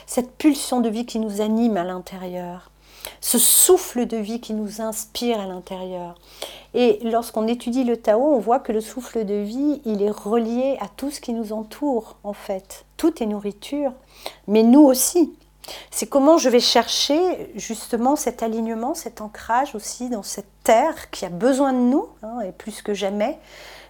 Cette 0.07 0.31
pulsion 0.37 0.81
de 0.81 0.89
vie 0.89 1.07
qui 1.07 1.19
nous 1.19 1.41
anime 1.41 1.77
à 1.77 1.83
l'intérieur, 1.83 2.70
ce 3.21 3.39
souffle 3.39 4.07
de 4.07 4.17
vie 4.17 4.41
qui 4.41 4.55
nous 4.55 4.81
inspire 4.81 5.41
à 5.41 5.47
l'intérieur. 5.47 6.15
Et 6.75 7.01
lorsqu'on 7.03 7.47
étudie 7.47 7.85
le 7.85 7.97
Tao, 7.97 8.23
on 8.23 8.39
voit 8.39 8.61
que 8.61 8.73
le 8.73 8.81
souffle 8.81 9.25
de 9.25 9.35
vie, 9.35 9.81
il 9.85 10.03
est 10.03 10.11
relié 10.11 10.77
à 10.81 10.89
tout 10.89 11.11
ce 11.11 11.21
qui 11.21 11.33
nous 11.33 11.53
entoure, 11.53 12.17
en 12.25 12.33
fait. 12.33 12.85
Tout 12.97 13.23
est 13.23 13.27
nourriture, 13.27 13.93
mais 14.47 14.63
nous 14.63 14.83
aussi. 14.83 15.35
C'est 15.91 16.07
comment 16.07 16.39
je 16.39 16.49
vais 16.49 16.61
chercher 16.61 17.53
justement 17.55 18.17
cet 18.17 18.43
alignement, 18.43 18.95
cet 18.95 19.21
ancrage 19.21 19.75
aussi 19.75 20.09
dans 20.09 20.23
cette 20.23 20.51
terre 20.65 21.11
qui 21.11 21.25
a 21.25 21.29
besoin 21.29 21.73
de 21.73 21.79
nous, 21.79 22.09
hein, 22.23 22.41
et 22.41 22.53
plus 22.53 22.83
que 22.83 22.95
jamais. 22.95 23.39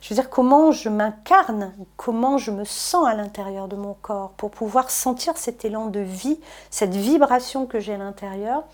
Je 0.00 0.08
veux 0.08 0.14
dire, 0.14 0.30
comment 0.30 0.72
je 0.72 0.88
m'incarne, 0.88 1.74
comment 1.96 2.38
je 2.38 2.50
me 2.50 2.64
sens 2.64 3.06
à 3.06 3.14
l'intérieur 3.14 3.68
de 3.68 3.76
mon 3.76 3.94
corps 3.94 4.30
pour 4.30 4.50
pouvoir 4.50 4.90
sentir 4.90 5.36
cet 5.36 5.64
élan 5.64 5.86
de 5.86 6.00
vie, 6.00 6.40
cette 6.70 6.94
vibration 6.94 7.66
que 7.66 7.80
j'ai 7.80 7.94
à 7.94 7.98
l'intérieur 7.98 8.64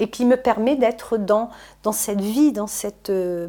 et 0.00 0.08
qui 0.08 0.24
me 0.24 0.36
permet 0.36 0.76
d'être 0.76 1.16
dans, 1.16 1.50
dans 1.82 1.92
cette 1.92 2.20
vie, 2.20 2.52
dans 2.52 2.66
cette, 2.66 3.10
euh, 3.10 3.48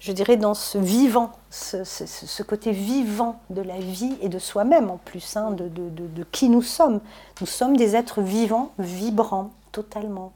je 0.00 0.12
dirais, 0.12 0.36
dans 0.36 0.54
ce 0.54 0.78
vivant, 0.78 1.32
ce, 1.50 2.42
côté 2.42 2.72
vivant 2.72 3.40
de 3.50 3.62
la 3.62 3.78
vie 3.78 4.16
et 4.20 4.28
de 4.28 4.38
soi-même 4.38 4.90
en 4.90 4.98
plus, 4.98 5.36
hein, 5.36 5.52
de, 5.52 5.68
de, 5.68 5.88
de, 5.88 6.24
qui 6.32 6.48
nous 6.48 6.62
sommes. 6.62 7.00
Nous 7.40 7.46
sommes 7.46 7.76
des 7.76 7.94
êtres 7.94 8.22
vivants, 8.22 8.72
vibrants, 8.78 9.50
totalement. 9.72 10.32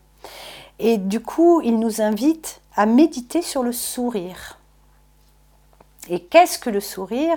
Et 0.78 0.96
du 0.96 1.20
coup, 1.20 1.60
il 1.62 1.78
nous 1.78 2.00
invite 2.00 2.60
à 2.76 2.86
méditer 2.86 3.42
sur 3.42 3.62
le 3.62 3.72
sourire. 3.72 4.58
Et 6.08 6.20
qu'est-ce 6.20 6.58
que 6.58 6.70
le 6.70 6.80
sourire? 6.80 7.36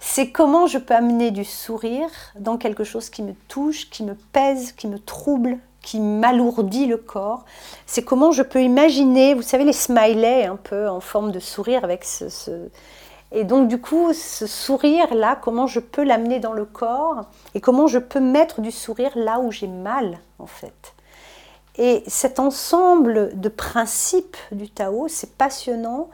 C'est 0.00 0.30
comment 0.30 0.68
je 0.68 0.78
peux 0.78 0.94
amener 0.94 1.32
du 1.32 1.44
sourire 1.44 2.10
dans 2.38 2.56
quelque 2.56 2.84
chose 2.84 3.10
qui 3.10 3.22
me 3.22 3.34
touche, 3.48 3.90
qui 3.90 4.04
me 4.04 4.14
pèse, 4.14 4.70
qui 4.72 4.86
me 4.86 5.00
trouble, 5.00 5.58
qui 5.82 6.00
m'alourdit 6.00 6.86
le 6.86 6.96
corps. 6.96 7.44
C'est 7.86 8.02
comment 8.02 8.32
je 8.32 8.42
peux 8.42 8.62
imaginer, 8.62 9.34
vous 9.34 9.42
savez, 9.42 9.64
les 9.64 9.72
smileys 9.72 10.46
un 10.46 10.56
peu 10.56 10.88
en 10.88 11.00
forme 11.00 11.32
de 11.32 11.40
sourire 11.40 11.84
avec 11.84 12.04
ce, 12.04 12.68
Et 13.32 13.44
donc 13.44 13.68
du 13.68 13.80
coup, 13.80 14.12
ce 14.12 14.46
sourire-là, 14.46 15.36
comment 15.40 15.66
je 15.66 15.80
peux 15.80 16.04
l'amener 16.04 16.40
dans 16.40 16.52
le 16.52 16.64
corps 16.64 17.26
et 17.54 17.60
comment 17.60 17.86
je 17.86 17.98
peux 17.98 18.20
mettre 18.20 18.60
du 18.60 18.70
sourire 18.70 19.12
là 19.14 19.38
où 19.40 19.50
j'ai 19.50 19.68
mal 19.68 20.18
en 20.38 20.46
fait. 20.46 20.94
Et 21.76 22.02
cet 22.08 22.40
ensemble 22.40 23.38
de 23.38 23.48
principes 23.48 24.36
du 24.50 24.68
Tao, 24.68 25.06
c'est 25.08 25.36
passionnant. 25.36 26.10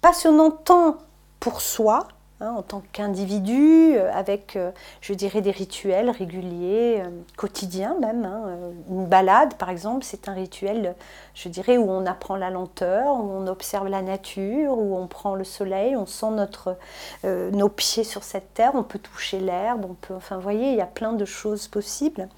Passionnant 0.00 0.50
tant 0.50 0.96
pour 1.38 1.60
soi, 1.60 2.08
Hein, 2.40 2.54
en 2.56 2.62
tant 2.62 2.84
qu'individu, 2.92 3.96
euh, 3.96 4.12
avec, 4.14 4.54
euh, 4.54 4.70
je 5.00 5.12
dirais, 5.12 5.40
des 5.40 5.50
rituels 5.50 6.08
réguliers, 6.08 7.02
euh, 7.04 7.10
quotidiens 7.36 7.96
même. 8.00 8.24
Hein, 8.24 8.44
une 8.88 9.06
balade, 9.06 9.54
par 9.54 9.70
exemple, 9.70 10.04
c'est 10.04 10.28
un 10.28 10.34
rituel, 10.34 10.94
je 11.34 11.48
dirais, 11.48 11.78
où 11.78 11.90
on 11.90 12.06
apprend 12.06 12.36
la 12.36 12.50
lenteur, 12.50 13.16
où 13.16 13.28
on 13.28 13.48
observe 13.48 13.88
la 13.88 14.02
nature, 14.02 14.78
où 14.78 14.96
on 14.96 15.08
prend 15.08 15.34
le 15.34 15.42
soleil, 15.42 15.96
on 15.96 16.06
sent 16.06 16.30
notre, 16.30 16.76
nos 17.24 17.68
pieds 17.68 18.04
sur 18.04 18.22
cette 18.22 18.54
terre, 18.54 18.72
on 18.74 18.84
peut 18.84 19.00
toucher 19.00 19.40
l'herbe, 19.40 19.84
on 19.84 19.94
peut, 19.94 20.14
enfin, 20.14 20.36
vous 20.36 20.42
voyez, 20.42 20.70
il 20.70 20.76
y 20.76 20.80
a 20.80 20.86
plein 20.86 21.14
de 21.14 21.24
choses 21.24 21.66
possibles. 21.66 22.28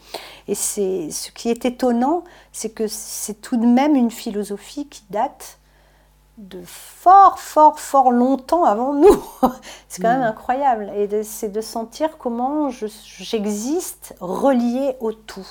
Et 0.48 0.54
c'est 0.54 1.10
ce 1.10 1.30
qui 1.30 1.50
est 1.50 1.66
étonnant, 1.66 2.24
c'est 2.52 2.70
que 2.70 2.86
c'est 2.86 3.42
tout 3.42 3.58
de 3.58 3.66
même 3.66 3.94
une 3.96 4.10
philosophie 4.10 4.86
qui 4.88 5.02
date 5.10 5.59
de 6.40 6.62
fort, 6.64 7.38
fort, 7.38 7.78
fort 7.78 8.10
longtemps 8.10 8.64
avant 8.64 8.94
nous. 8.94 9.22
c'est 9.88 10.02
quand 10.02 10.08
même 10.08 10.20
mm. 10.20 10.24
incroyable. 10.24 10.90
Et 10.96 11.22
c'est 11.22 11.50
de 11.50 11.60
sentir 11.60 12.18
comment 12.18 12.70
j'existe 12.70 14.14
relié 14.20 14.96
au 15.00 15.12
tout. 15.12 15.46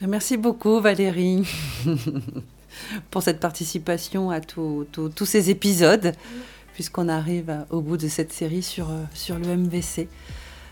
Merci 0.00 0.36
beaucoup 0.36 0.80
Valérie 0.80 1.48
pour 3.10 3.22
cette 3.22 3.40
participation 3.40 4.30
à 4.30 4.40
tous 4.40 4.86
ces 5.24 5.48
épisodes, 5.48 6.12
puisqu'on 6.74 7.08
arrive 7.08 7.64
au 7.70 7.80
bout 7.80 7.96
de 7.96 8.08
cette 8.08 8.32
série 8.32 8.62
sur, 8.62 8.88
sur 9.14 9.38
le 9.38 9.56
MVC. 9.56 10.08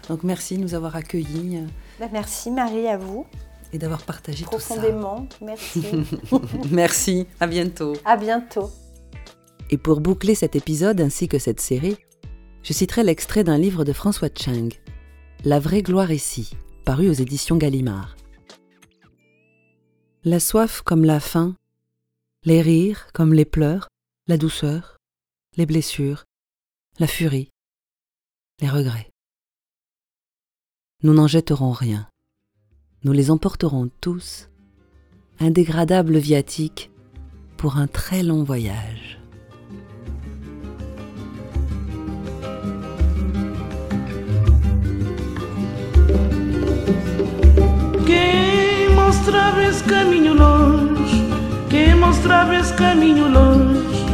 Donc 0.09 0.23
merci 0.25 0.59
de 0.59 0.63
nous 0.63 0.75
avoir 0.75 0.97
accueillis. 0.97 1.61
Ben, 1.99 2.11
merci 2.13 2.51
Marie, 2.51 2.89
à 2.89 2.99
vous 2.99 3.25
et 3.73 3.79
d'avoir 3.79 4.03
partagé 4.03 4.45
tout 4.45 4.59
ça. 4.59 4.75
Profondément, 4.75 5.27
merci. 5.41 5.85
merci, 6.71 7.27
à 7.41 7.47
bientôt. 7.47 7.95
À 8.05 8.17
bientôt. 8.17 8.71
Et 9.71 9.79
pour 9.79 10.01
boucler 10.01 10.35
cet 10.35 10.55
épisode 10.57 11.01
ainsi 11.01 11.29
que 11.29 11.39
cette 11.39 11.61
série, 11.61 11.97
je 12.63 12.73
citerai 12.73 13.03
l'extrait 13.03 13.45
d'un 13.45 13.59
livre 13.59 13.85
de 13.85 13.93
François 13.93 14.29
Chang, 14.35 14.69
La 15.45 15.59
vraie 15.59 15.83
gloire 15.83 16.13
ici, 16.13 16.53
paru 16.85 17.09
aux 17.09 17.15
éditions 17.15 17.57
Gallimard. 17.57 18.17
La 20.25 20.39
soif 20.39 20.83
comme 20.83 21.05
la 21.05 21.19
faim, 21.19 21.57
les 22.45 22.61
rires 22.61 23.09
comme 23.13 23.33
les 23.35 23.45
pleurs, 23.45 23.89
la 24.29 24.37
douceur, 24.37 24.99
les 25.57 25.67
blessures, 25.67 26.25
la 26.99 27.07
furie, 27.07 27.51
les 28.61 28.69
regrets. 28.69 29.11
Nous 31.03 31.15
n'en 31.15 31.27
jetterons 31.27 31.73
rien 31.73 32.12
nous 33.05 33.13
les 33.13 33.31
emporterons 33.31 33.91
tous, 34.01 34.49
indégradables 35.41 36.19
viatiques, 36.19 36.91
pour 37.57 37.77
un 37.77 37.87
très 37.87 38.23
long 38.23 38.45
voyage. 38.45 39.19
Quem 48.07 48.95
mostrava 48.95 49.63
esse 49.65 49.85
caminho 49.85 50.35
longe, 50.35 51.25
quem 51.71 51.95
mostrava 51.97 52.57
esse 52.57 52.75
caminho 52.75 53.29
longe, 53.29 54.05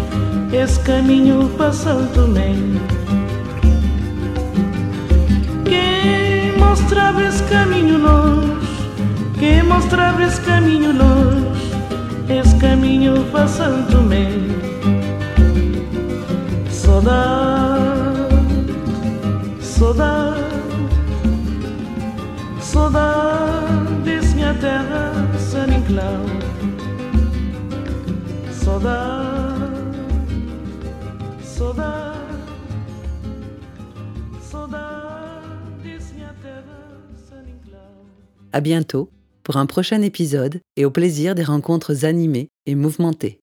esse 0.53 0.81
caminho 0.81 1.49
Santo 1.73 2.15
Tomé. 2.15 2.55
Quem 5.65 6.57
mostrava 6.59 7.23
esse 7.25 7.43
caminho 7.45 7.78
esse 10.29 10.41
caminho 10.43 10.93
longe, 10.93 11.73
esse 12.29 12.55
caminho 12.59 13.25
para 13.33 13.49
Santo 13.49 13.93
Tomé. 13.93 14.29
Saudade, 16.71 18.35
saudade, 19.61 20.41
saudade 22.61 23.95
desse 24.05 24.35
minha 24.35 24.55
terra, 24.55 25.13
San 25.39 25.69
Inclau. 25.69 26.25
Saudade, 28.53 29.25
saudade. 31.43 32.09
À 38.51 38.61
bientôt 38.61 39.09
pour 39.49 39.57
un 39.57 39.65
prochain 39.65 40.03
épisode 40.03 40.61
et 40.77 40.85
au 40.85 40.91
plaisir 40.91 41.35
des 41.35 41.43
rencontres 41.43 42.05
animées 42.05 42.51
et 42.67 42.75
mouvementées. 42.75 43.41